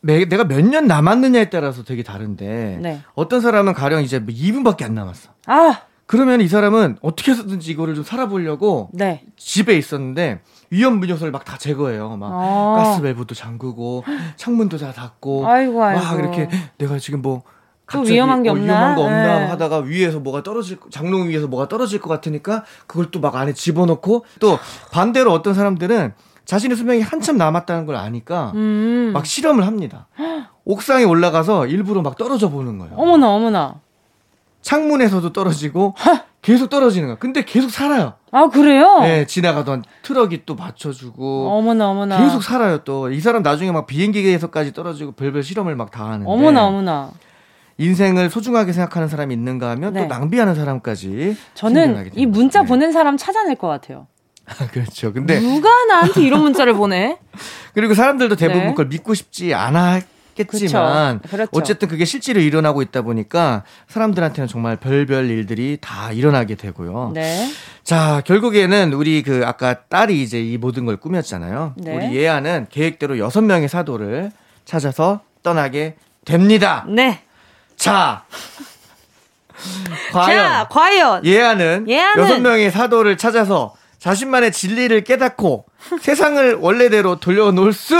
[0.00, 3.00] 매, 내가 몇 년 남았느냐에 따라서 되게 다른데 네.
[3.14, 5.30] 어떤 사람은 가령 이제 2분밖에 뭐안 남았어.
[5.46, 9.22] 아 그러면 이 사람은 어떻게 해서든지 이거를 좀 살아보려고 네.
[9.36, 10.40] 집에 있었는데
[10.70, 12.16] 위험 요소를 막 다 제거해요.
[12.16, 12.82] 막 아.
[12.82, 14.04] 가스 밸브도 잠그고
[14.36, 16.00] 창문도 다 닫고 아이고, 아이고.
[16.04, 17.42] 막 이렇게 내가 지금 뭐
[17.86, 18.64] 갑자기 위험한 게 어, 없나?
[18.66, 19.46] 위험한 거 없나 네.
[19.46, 24.24] 하다가 위에서 뭐가 떨어질 장롱 위에서 뭐가 떨어질 것 같으니까 그걸 또 막 안에 집어넣고
[24.38, 24.58] 또
[24.92, 29.10] 반대로 어떤 사람들은 자신의 수명이 한참 남았다는 걸 아니까 음.
[29.12, 30.06] 막 실험을 합니다.
[30.64, 32.94] 옥상에 올라가서 일부러 막 떨어져 보는 거예요.
[32.96, 33.80] 어머나 어머나.
[34.62, 35.94] 창문에서도 떨어지고
[36.42, 37.18] 계속 떨어지는 거야.
[37.18, 38.14] 근데 계속 살아요.
[38.32, 39.00] 아 그래요?
[39.00, 41.48] 네, 지나가던 트럭이 또 받쳐주고.
[41.50, 42.22] 어머나 어머나.
[42.22, 43.10] 계속 살아요 또.
[43.10, 46.24] 이 사람 나중에 막 비행기에서까지 떨어지고 별별 실험을 막 다 하는데.
[46.30, 47.10] 어머나 어머나.
[47.78, 50.02] 인생을 소중하게 생각하는 사람이 있는가 하면 네.
[50.02, 51.36] 또 낭비하는 사람까지.
[51.54, 52.68] 저는 이 문자 네.
[52.68, 54.06] 보낸 사람 찾아낼 것 같아요.
[54.46, 55.12] 아, 그렇죠.
[55.12, 57.16] 근데 누가 나한테 이런 문자를 보내?
[57.74, 58.70] 그리고 사람들도 대부분 네.
[58.70, 60.00] 그걸 믿고 싶지 않아
[60.40, 61.50] 했겠지만 그렇죠.
[61.52, 67.12] 어쨌든 그게 실제로 일어나고 있다 보니까 사람들한테는 정말 별별 일들이 다 일어나게 되고요.
[67.14, 67.48] 네.
[67.84, 71.74] 자, 결국에는 우리 그 아까 딸이 이제 이 모든 걸 꾸몄잖아요.
[71.76, 71.96] 네.
[71.96, 74.30] 우리 예아는 계획대로 여섯 명의 사도를
[74.64, 76.84] 찾아서 떠나게 됩니다.
[76.88, 77.22] 네.
[77.76, 78.24] 자.
[80.12, 85.66] 과연, 자, 과연 예아는 여섯 명의 사도를 찾아서 자신만의 진리를 깨닫고
[86.00, 87.94] 세상을 원래대로 돌려놓을 수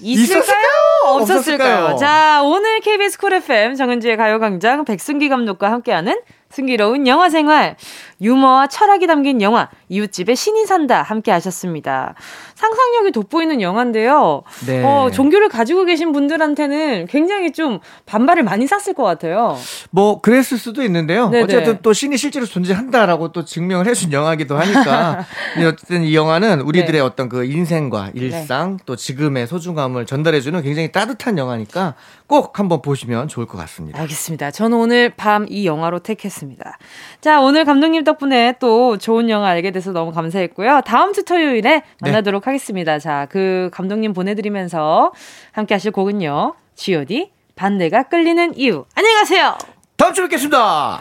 [0.00, 0.40] 있을까요?
[0.40, 0.68] 있었을까요?
[1.14, 1.86] 없었을까요?
[1.86, 1.96] 없었을까요?
[1.96, 7.76] 자, 오늘 KBS 쿨 FM 정은지의 가요광장 백승기 감독과 함께하는 승기로운 영화 생활.
[8.20, 12.14] 유머와 철학이 담긴 영화 이웃집에 신이 산다 함께 하셨습니다.
[12.56, 14.42] 상상력이 돋보이는 영화인데요.
[14.66, 14.82] 네.
[14.82, 19.56] 어, 종교를 가지고 계신 분들한테는 굉장히 좀 반발을 많이 샀을 것 같아요.
[19.90, 21.28] 뭐 그랬을 수도 있는데요.
[21.28, 21.44] 네네.
[21.44, 25.24] 어쨌든 또 신이 실제로 존재한다라고 또 증명을 해준 영화기도 하니까
[25.64, 27.00] 어쨌든 이 영화는 우리들의 네.
[27.00, 28.84] 어떤 그 인생과 일상 네.
[28.84, 31.94] 또 지금의 소중함을 전달해주는 굉장히 따뜻한 영화니까
[32.28, 33.98] 꼭 한번 보시면 좋을 것 같습니다.
[34.00, 34.50] 알겠습니다.
[34.52, 36.78] 저는 오늘 밤 이 영화로 택했습니다.
[37.22, 40.82] 자 오늘 감독님 덕분에 또 좋은 영화 알게 돼서 너무 감사했고요.
[40.84, 41.82] 다음 주 토요일에 네.
[42.02, 42.50] 만나도록 네.
[42.50, 42.98] 하겠습니다.
[42.98, 45.12] 자, 그 감독님 보내드리면서
[45.52, 46.54] 함께 하실 곡은요.
[46.76, 47.30] G.O.D.
[47.56, 48.84] 반대가 끌리는 이유.
[48.94, 49.56] 안녕히 가세요.
[49.96, 51.00] 다음 주에 뵙겠습니다.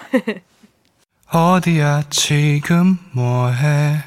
[1.31, 3.97] 어디야 지금 뭐해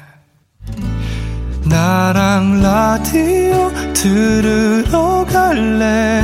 [1.69, 6.23] 나랑 라디오 들으러 갈래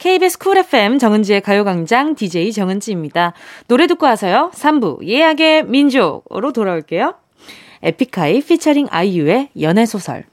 [0.00, 3.34] KBS 쿨 FM 정은지의 가요광장 DJ 정은지입니다.
[3.68, 4.50] 노래 듣고 와서요.
[4.54, 7.16] 3부 예약의 민족으로 돌아올게요.
[7.82, 10.24] 에픽하이 피처링 아이유의 연애소설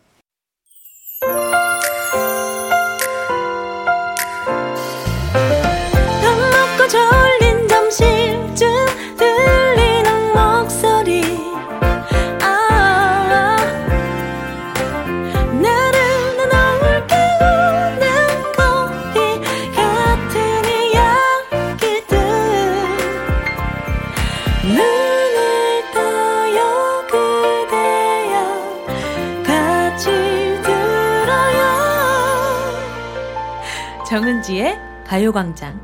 [34.47, 35.77] 정은지의 가요광장.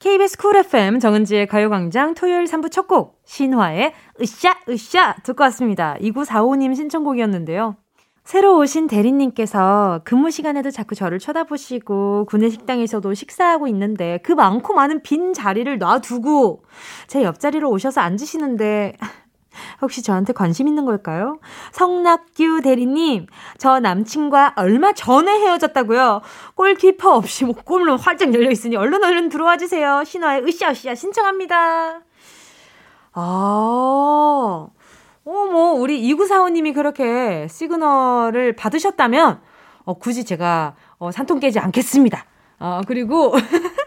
[0.00, 5.96] KBS 쿨 FM 정은지의 가요광장 토요일 3부 첫 곡, 신화의 으쌰, 으쌰 듣고 왔습니다.
[6.00, 7.76] 2945님 신청곡이었는데요.
[8.24, 15.32] 새로 오신 대리님께서 근무 시간에도 자꾸 저를 쳐다보시고 구내식당에서도 식사하고 있는데 그 많고 많은 빈
[15.32, 16.64] 자리를 놔두고
[17.06, 18.96] 제 옆자리로 오셔서 앉으시는데
[19.82, 21.38] 혹시 저한테 관심 있는 걸까요?
[21.72, 23.26] 성낙규 대리님,
[23.58, 26.20] 저 남친과 얼마 전에 헤어졌다고요?
[26.54, 30.02] 골키퍼 없이 목골로 활짝 열려 있으니 얼른 얼른 들어와 주세요.
[30.04, 32.00] 신화의 으쌰으쌰 신청합니다.
[33.12, 34.66] 아,
[35.24, 39.40] 어머, 우리 2945님이 그렇게 시그널을 받으셨다면,
[39.84, 42.24] 어, 굳이 제가, 어, 산통 깨지 않겠습니다.
[42.60, 43.32] 어, 그리고,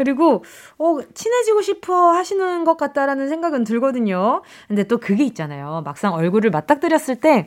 [0.00, 0.42] 그리고
[0.78, 4.40] 어 친해지고 싶어 하시는 것 같다라는 생각은 들거든요.
[4.66, 5.82] 근데 또 그게 있잖아요.
[5.84, 7.46] 막상 얼굴을 맞닥뜨렸을 때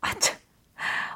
[0.00, 0.36] 아, 참.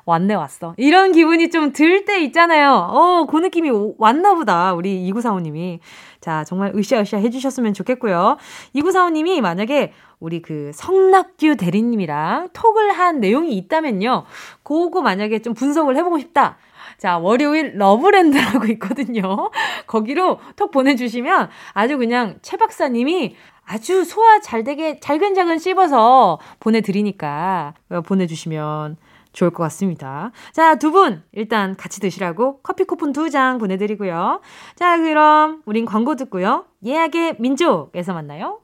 [0.05, 0.75] 왔네 왔어.
[0.77, 2.73] 이런 기분이 좀 들 때 있잖아요.
[2.75, 4.75] 어, 그 느낌이 왔나 보다.
[4.75, 5.79] 우리 2945님이.
[6.21, 8.37] 자, 정말 으쌰으쌰 해주셨으면 좋겠고요.
[8.75, 14.25] 2945님이 만약에 우리 그 성낙규 대리님이랑 톡을 한 내용이 있다면요.
[14.63, 16.59] 그거 만약에 좀 분석을 해보고 싶다.
[17.01, 19.51] 자, 월요일 러브랜드라고 있거든요.
[19.87, 27.73] 거기로 톡 보내주시면 아주 그냥 최 박사님이 아주 소화 잘 되게 잘근잘근 씹어서 보내드리니까
[28.05, 28.97] 보내주시면
[29.33, 30.33] 좋을 것 같습니다.
[30.53, 34.41] 자, 두 분 일단 같이 드시라고 커피 쿠폰 두 장 보내드리고요.
[34.75, 36.67] 자, 그럼 우린 광고 듣고요.
[36.85, 38.59] 예약의 민족에서 만나요.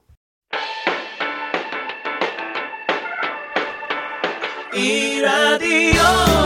[4.75, 6.46] 이 라디오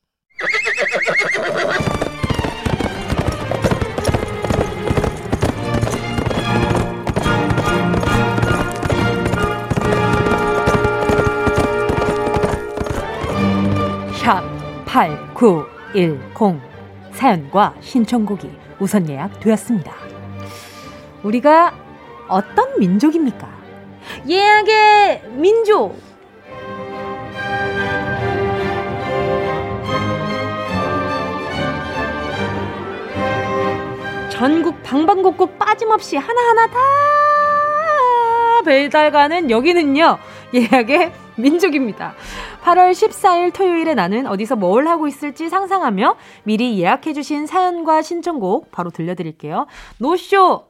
[14.91, 16.59] 8910
[17.13, 19.93] 사연과 신청곡이 우선 예약되었습니다.
[21.23, 21.73] 우리가
[22.27, 23.49] 어떤 민족입니까?
[24.27, 25.97] 예약의 민족!
[34.29, 36.79] 전국 방방곡곡 빠짐없이 하나하나 다
[38.65, 40.17] 배달가는 여기는요,
[40.53, 42.13] 예약의 민족입니다.
[42.63, 49.65] 8월 14일 토요일에 나는 어디서 뭘 하고 있을지 상상하며 미리 예약해주신 사연과 신청곡 바로 들려드릴게요.
[49.97, 50.69] 노쇼!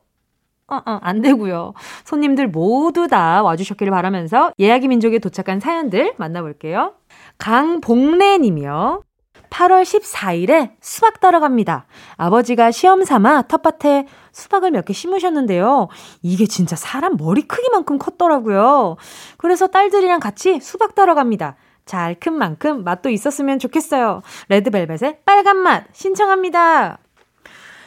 [0.67, 1.73] 어, 어, 안 되고요.
[2.05, 6.93] 손님들 모두 다 와주셨기를 바라면서 예약이 민족에 도착한 사연들 만나볼게요.
[7.37, 9.03] 강봉래 님이요.
[9.49, 11.85] 8월 14일에 수박 따러 갑니다.
[12.15, 15.89] 아버지가 시험 삼아 텃밭에 수박을 몇 개 심으셨는데요.
[16.21, 18.95] 이게 진짜 사람 머리 크기만큼 컸더라고요.
[19.37, 21.57] 그래서 딸들이랑 같이 수박 따러 갑니다.
[21.85, 24.21] 잘 큰 만큼 맛도 있었으면 좋겠어요.
[24.49, 26.99] 레드벨벳의 빨간 맛 신청합니다.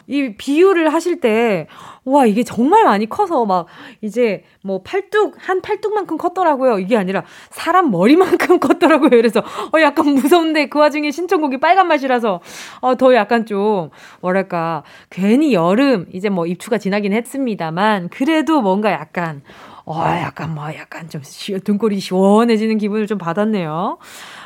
[0.06, 1.66] 이 비유를 하실 때,
[2.04, 3.66] 와, 이게 정말 많이 커서 막
[4.02, 6.78] 이제 뭐 팔뚝, 한 팔뚝만큼 컸더라고요.
[6.78, 9.10] 이게 아니라 사람 머리만큼 컸더라고요.
[9.10, 12.40] 그래서 어, 약간 무서운데 그 와중에 신청곡이 빨간 맛이라서
[12.80, 19.42] 어, 더 약간 좀, 뭐랄까, 괜히 여름, 이제 뭐 입추가 지나긴 했습니다만, 그래도 뭔가 약간,
[19.86, 23.98] 어, 약간 뭐, 약간 좀 시, 등골이 시원해지는 기분을 좀 받았네요.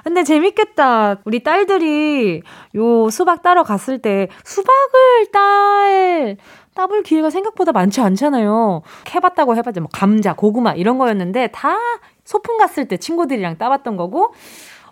[0.03, 1.19] 근데 재밌겠다.
[1.25, 2.43] 우리 딸들이
[2.75, 6.37] 요 수박 따러 갔을 때 수박을 딸,
[6.75, 8.83] 따볼 기회가 생각보다 많지 않잖아요.
[9.15, 11.77] 해봤다고 해봤자 뭐 감자, 고구마 이런 거였는데 다
[12.25, 14.35] 소풍 갔을 때 친구들이랑 따봤던 거고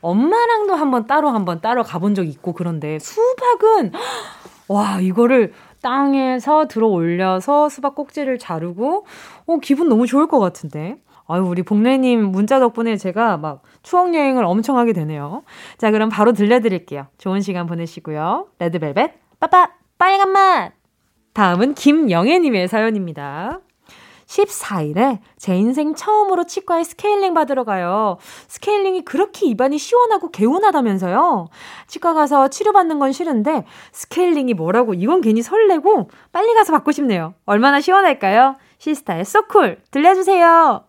[0.01, 3.93] 엄마랑도 한번 따로 한번 따러 가본 적 있고 그런데 수박은
[4.69, 5.53] 와 이거를
[5.87, 9.07] 땅에서 들어 올려서 수박 꼭지를 자르고
[9.47, 10.97] 어 기분 너무 좋을 것 같은데.
[11.29, 15.45] 아유, 우리 복래님 문자 덕분에 제가 막 추억 여행을 엄청 하게 되네요.
[15.79, 17.07] 자, 그럼 바로 들려드릴게요.
[17.19, 18.49] 좋은 시간 보내시고요.
[18.59, 20.73] 레드벨벳, 빠빠, 빨간 맛!
[21.35, 23.61] 다음은 김영애님의 사연입니다.
[24.27, 28.19] 14일에 제 인생 처음으로 치과에 스케일링 받으러 가요.
[28.49, 31.49] 스케일링이 그렇게 입안이 시원하고 개운하다면서요.
[31.87, 37.35] 치과 가서 치료받는 건 싫은데 스케일링이 뭐라고 이건 괜히 설레고 빨리 가서 받고 싶네요.
[37.47, 38.57] 얼마나 시원할까요?
[38.79, 40.85] 시스타의 So Cool 들려주세요.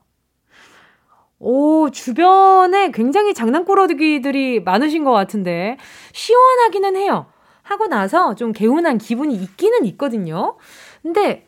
[1.40, 5.78] 오, 주변에 굉장히 장난꾸러기들이 많으신 것 같은데
[6.12, 7.28] 시원하기는 해요.
[7.62, 10.58] 하고 나서 좀 개운한 기분이 있기는 있거든요.
[11.04, 11.46] 근데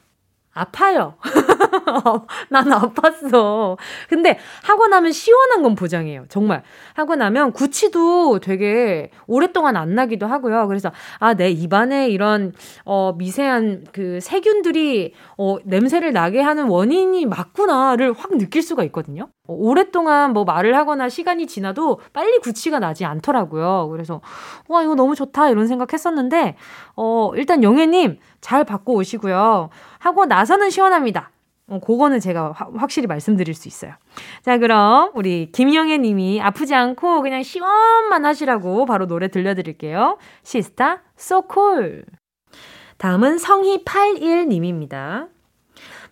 [0.53, 1.15] 아파요.
[2.49, 3.77] 난 아팠어.
[4.07, 6.25] 근데 하고 나면 시원한 건 보장해요.
[6.29, 6.63] 정말.
[6.93, 10.67] 하고 나면 구취도 되게 오랫동안 안 나기도 하고요.
[10.67, 12.53] 그래서 아, 내 입안에 이런
[12.85, 19.29] 어 미세한 그 세균들이 어 냄새를 나게 하는 원인이 맞구나를 확 느낄 수가 있거든요.
[19.47, 23.89] 어, 오랫동안 뭐 말을 하거나 시간이 지나도 빨리 구취가 나지 않더라고요.
[23.91, 24.21] 그래서
[24.67, 26.55] 와, 이거 너무 좋다 이런 생각했었는데
[26.95, 29.69] 어 일단 영애 님 잘 받고 오시고요.
[29.99, 31.31] 하고 나서는 시원합니다.
[31.69, 33.93] 어, 그거는 제가 화, 확실히 말씀드릴 수 있어요.
[34.43, 40.17] 자, 그럼 우리 김영애 님이 아프지 않고 그냥 시원만 하시라고 바로 노래 들려드릴게요.
[40.43, 42.03] 시스타, so cool.
[42.97, 45.27] 다음은 성희 81 님입니다.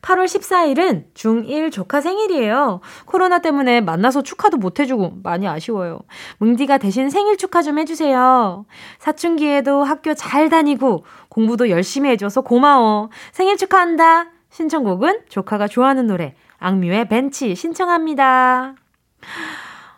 [0.01, 2.81] 8월 14일은 중1 조카 생일이에요.
[3.05, 5.99] 코로나 때문에 만나서 축하도 못 해주고 많이 아쉬워요.
[6.37, 8.65] 뭉디가 대신 생일 축하 좀 해주세요.
[8.99, 13.09] 사춘기에도 학교 잘 다니고 공부도 열심히 해줘서 고마워.
[13.33, 14.36] 생일 축하한다.
[14.57, 18.73] 신청곡은 조카가 좋아하는 노래 악뮤의 벤치 신청합니다.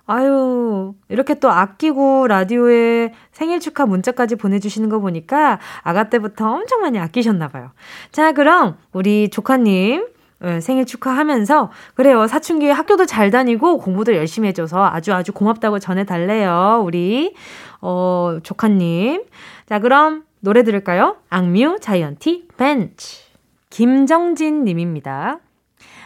[0.05, 6.99] 아유, 이렇게 또 아끼고 라디오에 생일 축하 문자까지 보내주시는 거 보니까 아가 때부터 엄청 많이
[6.99, 7.71] 아끼셨나봐요.
[8.11, 10.07] 자, 그럼 우리 조카님
[10.41, 12.27] 어, 생일 축하하면서 그래요.
[12.27, 16.81] 사춘기에 학교도 잘 다니고 공부도 열심히 해줘서 아주 아주 고맙다고 전해달래요.
[16.83, 17.33] 우리
[17.79, 19.23] 어, 조카님.
[19.69, 21.15] 자, 그럼 노래 들을까요?
[21.29, 23.28] 악뮤 자이언티 벤치.
[23.69, 25.39] 김정진 님입니다.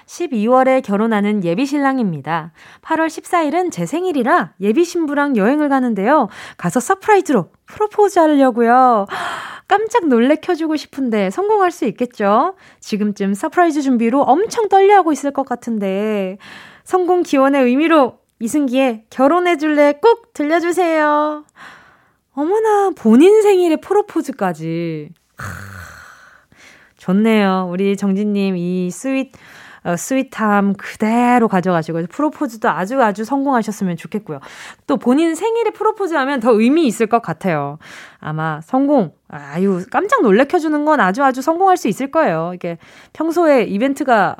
[0.05, 2.51] 12월에 결혼하는 예비 신랑입니다.
[2.81, 6.27] 8월 14일은 제 생일이라 예비 신부랑 여행을 가는데요.
[6.57, 9.05] 가서 surprise로 프로포즈 하려고요.
[9.67, 12.55] 깜짝 놀래켜주고 싶은데 성공할 수 있겠죠?
[12.79, 16.37] 지금쯤 surprise 준비로 엄청 떨려하고 있을 것 같은데
[16.83, 21.45] 성공 기원의 의미로 이승기의 결혼해줄래 꼭 들려주세요.
[22.33, 25.11] 어머나 본인 생일에 프로포즈까지.
[27.03, 27.67] 좋네요.
[27.69, 29.33] 우리 정진님 이 sweet
[29.83, 34.39] 어, sweet함 그대로 가져가시고 프로포즈도 아주 아주 성공하셨으면 좋겠고요.
[34.87, 37.77] 또 본인 생일에 프로포즈하면 더 의미 있을 것 같아요.
[38.19, 42.53] 아마 성공 아유 깜짝 놀래켜주는 건 아주 아주 성공할 수 있을 거예요.
[42.55, 42.77] 이게
[43.11, 44.37] 평소에 이벤트가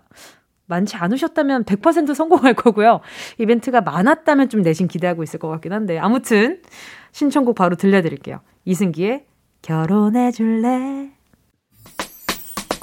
[0.67, 3.01] 많지 않으셨다면 100% 성공할 거고요.
[3.39, 6.61] 이벤트가 많았다면 좀 내심 기대하고 있을 것 같긴 한데 아무튼
[7.11, 8.39] 신청곡 바로 들려드릴게요.
[8.63, 9.25] 이승기의
[9.61, 11.11] 결혼해 줄래?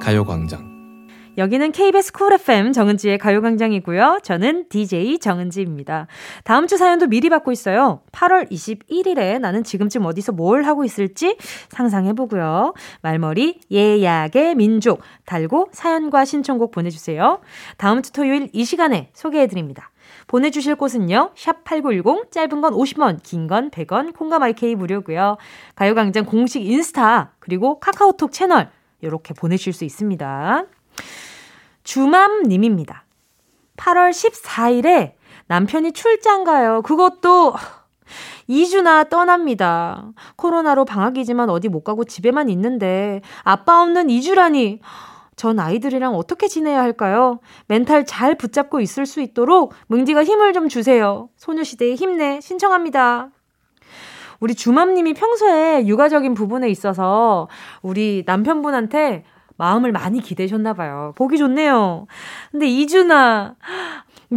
[0.00, 0.70] 가요광장.
[1.38, 4.20] 여기는 KBS 쿨 FM 정은지의 가요광장이고요.
[4.24, 6.08] 저는 DJ 정은지입니다.
[6.42, 8.00] 다음 주 사연도 미리 받고 있어요.
[8.10, 11.36] 8월 21일에 나는 지금쯤 어디서 뭘 하고 있을지
[11.68, 12.74] 상상해보고요.
[13.02, 17.40] 말머리 예약의 민족 달고 사연과 신청곡 보내주세요.
[17.76, 19.90] 다음 주 토요일 이 시간에 소개해드립니다.
[20.26, 21.30] 보내주실 곳은요.
[21.36, 25.36] 샵 8910, 짧은 건 50원, 긴 건 100원, 콩과 마이케이 무료고요.
[25.76, 28.68] 가요광장 공식 인스타, 그리고 카카오톡 채널,
[29.00, 30.64] 이렇게 보내실 수 있습니다.
[31.84, 33.04] 주맘님입니다.
[33.76, 35.12] 8월 14일에
[35.46, 36.82] 남편이 출장 가요.
[36.82, 37.54] 그것도
[38.48, 40.12] 2주나 떠납니다.
[40.36, 44.80] 코로나로 방학이지만 어디 못 가고 집에만 있는데 아빠 없는 2주라니.
[45.36, 47.40] 전 아이들이랑 어떻게 지내야 할까요?
[47.66, 51.30] 멘탈 잘 붙잡고 있을 수 있도록 뭉디가 힘을 좀 주세요.
[51.36, 53.30] 소녀시대의 힘내 신청합니다.
[54.40, 57.48] 우리 주맘님이 평소에 육아적인 부분에 있어서
[57.82, 59.24] 우리 남편분한테
[59.56, 61.12] 마음을 많이 기대셨나 봐요.
[61.16, 62.06] 보기 좋네요.
[62.50, 63.56] 근데 이주나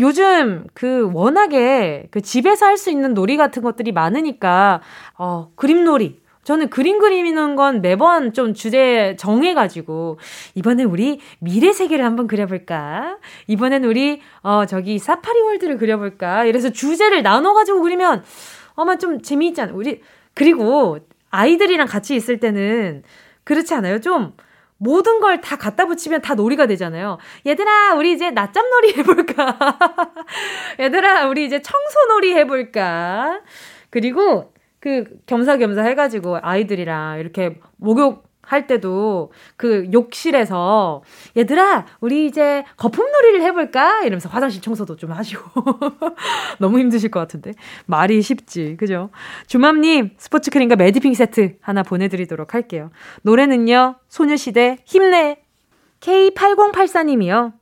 [0.01, 4.81] 요즘 그 워낙에 그 집에서 할 수 있는 놀이 같은 것들이 많으니까
[5.17, 10.19] 어 그림놀이 저는 그림 그리는 건 매번 좀 주제 정해가지고,
[10.55, 13.17] 이번엔 우리 미래 세계를 한번 그려볼까?
[13.47, 16.43] 이번엔 우리, 어, 저기 사파리 월드를 그려볼까?
[16.43, 18.23] 이래서 주제를 나눠가지고 그리면,
[18.75, 19.75] 아마 좀 재미있지 않아요?
[19.77, 20.01] 우리,
[20.33, 20.99] 그리고
[21.29, 23.03] 아이들이랑 같이 있을 때는,
[23.43, 23.99] 그렇지 않아요?
[23.99, 24.35] 좀,
[24.77, 27.17] 모든 걸 다 갖다 붙이면 다 놀이가 되잖아요.
[27.45, 29.57] 얘들아, 우리 이제 낮잠 놀이 해볼까?
[30.79, 33.41] 얘들아, 우리 이제 청소 놀이 해볼까?
[33.89, 41.01] 그리고 그 겸사겸사 해가지고 아이들이랑 이렇게 목욕 할 때도 그 욕실에서
[41.35, 44.01] 얘들아 우리 이제 거품놀이를 해볼까?
[44.01, 45.43] 이러면서 화장실 청소도 좀 하시고.
[46.59, 47.53] 너무 힘드실 것 같은데.
[47.85, 48.75] 말이 쉽지.
[48.77, 49.09] 그죠?
[49.47, 52.91] 주맘님 스포츠 크림과 매디핑 세트 하나 보내드리도록 할게요.
[53.23, 55.37] 노래는요 소녀시대 힘내.
[56.01, 57.53] K8084님이요.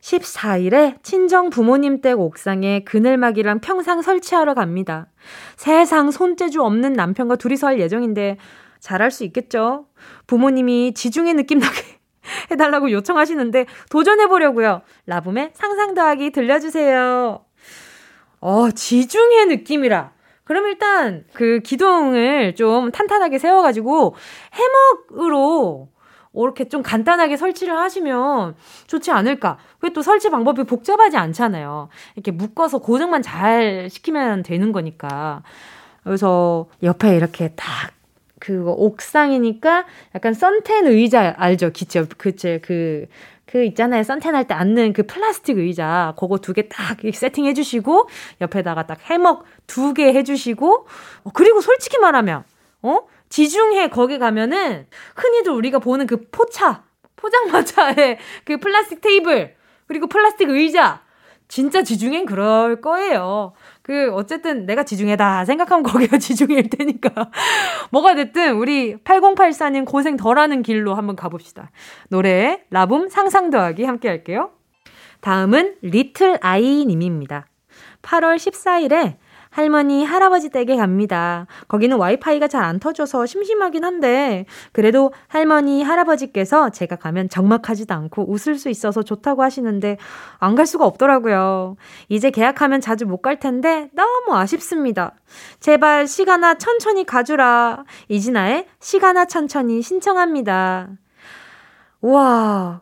[0.00, 5.06] 14일에 친정 부모님 댁 옥상에 그늘막이랑 평상 설치하러 갑니다.
[5.56, 8.36] 세상 손재주 없는 남편과 둘이서 할 예정인데
[8.84, 9.86] 잘할 수 있겠죠?
[10.26, 11.80] 부모님이 지중해 느낌 나게
[12.52, 14.82] 해달라고 요청하시는데 도전해보려고요.
[15.06, 17.42] 라붐의 상상 더하기 들려주세요.
[18.40, 20.12] 어, 지중해 느낌이라.
[20.44, 24.16] 그럼 일단 그 기둥을 좀 탄탄하게 세워가지고
[24.52, 25.88] 해먹으로
[26.34, 28.54] 이렇게 좀 간단하게 설치를 하시면
[28.86, 29.56] 좋지 않을까.
[29.78, 31.88] 그게 또 설치 방법이 복잡하지 않잖아요.
[32.16, 35.42] 이렇게 묶어서 고정만 잘 시키면 되는 거니까.
[36.02, 37.93] 그래서 옆에 이렇게 딱
[38.44, 41.70] 그거 옥상이니까 약간 선텐 의자 알죠?
[41.70, 42.06] 기죠?
[42.18, 43.06] 그치 그,
[43.46, 44.02] 그 있잖아요.
[44.02, 46.12] 선텐 할때 앉는 그 플라스틱 의자.
[46.18, 48.08] 그거 두 개 딱 세팅 해 주시고,
[48.42, 50.86] 옆에다가 딱 해먹 두 개 해주시고,
[51.24, 52.44] 어, 그리고 솔직히 말하면,
[52.82, 53.00] 어?
[53.30, 54.86] 지중해 거기 가면은
[55.16, 56.84] 흔히들 우리가 보는 그 포차,
[57.16, 59.54] 포장마차의 그 플라스틱 테이블,
[59.86, 61.00] 그리고 플라스틱 의자.
[61.48, 63.52] 진짜 지중해는 그럴 거예요.
[63.82, 67.30] 그, 어쨌든 내가 지중해다 생각하면 거기가 지중해일 테니까.
[67.90, 71.70] 뭐가 됐든 우리 8084님 고생 덜 하는 길로 한번 가봅시다.
[72.08, 74.50] 노래, 라붐 상상 더하기 함께 할게요.
[75.20, 77.46] 다음은 리틀 아이님입니다.
[78.02, 79.16] 8월 14일에
[79.54, 81.46] 할머니, 할아버지 댁에 갑니다.
[81.68, 88.56] 거기는 와이파이가 잘 안 터져서 심심하긴 한데, 그래도 할머니, 할아버지께서 제가 가면 적막하지도 않고 웃을
[88.58, 89.96] 수 있어서 좋다고 하시는데,
[90.40, 91.76] 안 갈 수가 없더라고요.
[92.08, 95.14] 이제 계약하면 자주 못 갈 텐데, 너무 아쉽습니다.
[95.60, 97.84] 제발 시간아 천천히 가주라.
[98.08, 100.88] 이진아의 시간아 천천히 신청합니다.
[102.00, 102.80] 우와,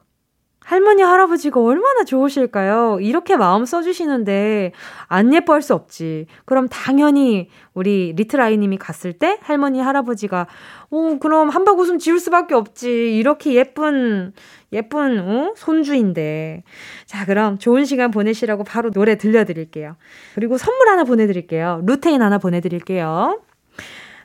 [0.65, 2.99] 할머니, 할아버지가 얼마나 좋으실까요?
[3.01, 4.73] 이렇게 마음 써주시는데,
[5.07, 6.27] 안 예뻐할 수 없지.
[6.45, 10.47] 그럼 당연히, 우리 리틀아이님이 갔을 때, 할머니, 할아버지가,
[10.91, 13.17] 어, 그럼 한박 웃음 지울 수밖에 없지.
[13.17, 14.33] 이렇게 예쁜,
[14.73, 15.55] 예쁜, 어?
[15.57, 16.63] 손주인데.
[17.07, 19.97] 자, 그럼 좋은 시간 보내시라고 바로 노래 들려드릴게요.
[20.35, 21.83] 그리고 선물 하나 보내드릴게요.
[21.85, 23.41] 루테인 하나 보내드릴게요.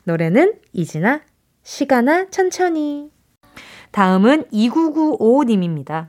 [0.04, 1.22] 노래는 이진아,
[1.64, 3.10] 시간아, 천천히.
[3.92, 6.08] 다음은 2995님입니다.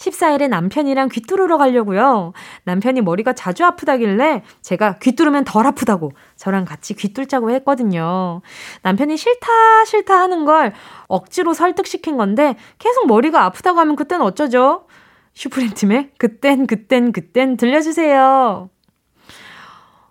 [0.00, 2.32] 14일에 남편이랑 귀 뚫으러 가려고요.
[2.64, 8.40] 남편이 머리가 자주 아프다길래 제가 귀 뚫으면 덜 아프다고 저랑 같이 귀 뚫자고 했거든요.
[8.82, 10.72] 남편이 싫다 싫다 하는 걸
[11.06, 14.86] 억지로 설득시킨 건데 계속 머리가 아프다고 하면 그땐 어쩌죠?
[15.34, 18.70] 슈프림 팀의 그땐 그땐 그땐 들려주세요.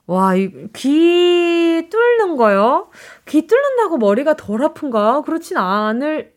[0.06, 2.90] 와, 이 귀 뚫는 거요?
[3.28, 5.22] 귀 뚫는다고 머리가 덜 아픈가?
[5.22, 6.34] 그렇진 않을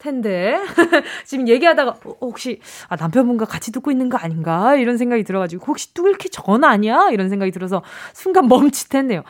[0.00, 0.58] 텐데
[1.24, 5.94] 지금 얘기하다가 어, 혹시 아 남편분과 같이 듣고 있는 거 아닌가 이런 생각이 들어가지고 혹시
[5.94, 7.82] 뚫기 전 아니야 이런 생각이 들어서
[8.12, 9.22] 순간 멈칫했네요.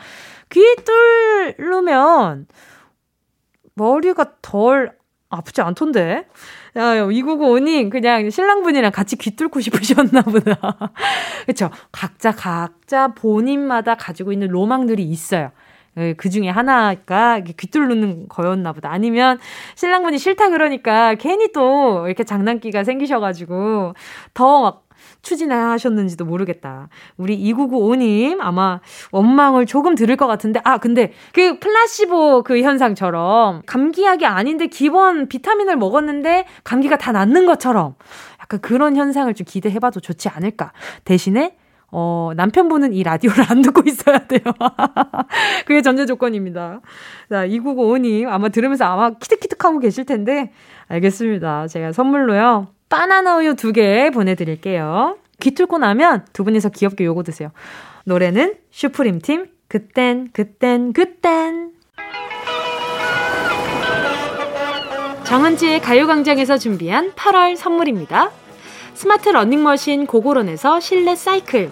[0.49, 0.61] 귀
[1.57, 2.47] 뚫으면
[3.75, 4.93] 머리가 덜
[5.31, 6.27] 아프지 않던데.
[6.75, 10.57] 야, 2995님, 그냥 신랑분이랑 같이 귀 뚫고 싶으셨나 보다.
[11.47, 11.69] 그쵸.
[11.91, 15.51] 각자, 각자 본인마다 가지고 있는 로망들이 있어요.
[15.97, 18.91] 예, 그 중에 하나가 귀뚫는 거였나 보다.
[18.91, 19.39] 아니면
[19.75, 23.93] 신랑분이 싫다 그러니까 괜히 또 이렇게 장난기가 생기셔가지고
[24.33, 26.89] 더 막 추진하셨는지도 모르겠다.
[27.17, 28.79] 우리 2995님 아마
[29.11, 35.77] 원망을 조금 들을 것 같은데, 아, 근데 그 플라시보 그 현상처럼 감기약이 아닌데 기본 비타민을
[35.77, 37.95] 먹었는데 감기가 다 낫는 것처럼
[38.39, 40.71] 약간 그런 현상을 좀 기대해봐도 좋지 않을까.
[41.05, 41.55] 대신에
[41.91, 44.41] 어, 남편분은 이 라디오를 안 듣고 있어야 돼요.
[45.65, 46.79] 그게 전제 조건입니다.
[47.29, 50.51] 자, 2995님 아마 들으면서 아마 키득키득하고 계실 텐데,
[50.87, 51.67] 알겠습니다.
[51.67, 55.17] 제가 선물로요, 바나나 우유 두 개 보내드릴게요.
[55.39, 57.51] 귀 뚫고 나면 두 분이서 귀엽게 요거 드세요.
[58.05, 61.71] 노래는 슈프림 팀, 그땐, 그땐, 그땐.
[65.23, 68.31] 정은지의 가요광장에서 준비한 8월 선물입니다.
[68.93, 71.71] 스마트 러닝머신 고고론에서 실내 사이클.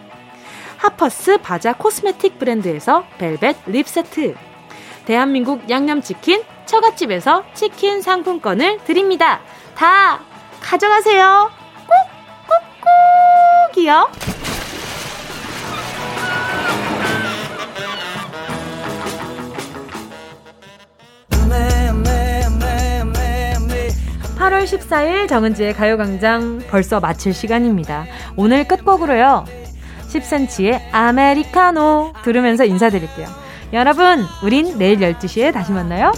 [0.81, 4.33] 하퍼스 바자 코스메틱 브랜드에서 벨벳 lip 세트.
[5.05, 9.41] 대한민국 양념치킨 처갓집에서 치킨 상품권을 드립니다.
[9.75, 10.21] 다
[10.59, 11.51] 가져가세요.
[12.47, 12.55] 꾹
[13.75, 14.09] 꾹꾹이요.
[24.39, 28.07] 8월 14일 정은지의 가요광장 벌써 마칠 시간입니다.
[28.35, 29.60] 오늘 끝곡으로요.
[30.11, 33.27] 10cm의 아메리카노 들으면서 인사드릴게요.
[33.73, 36.11] 여러분, 우린 내일 12시에 다시 만나요.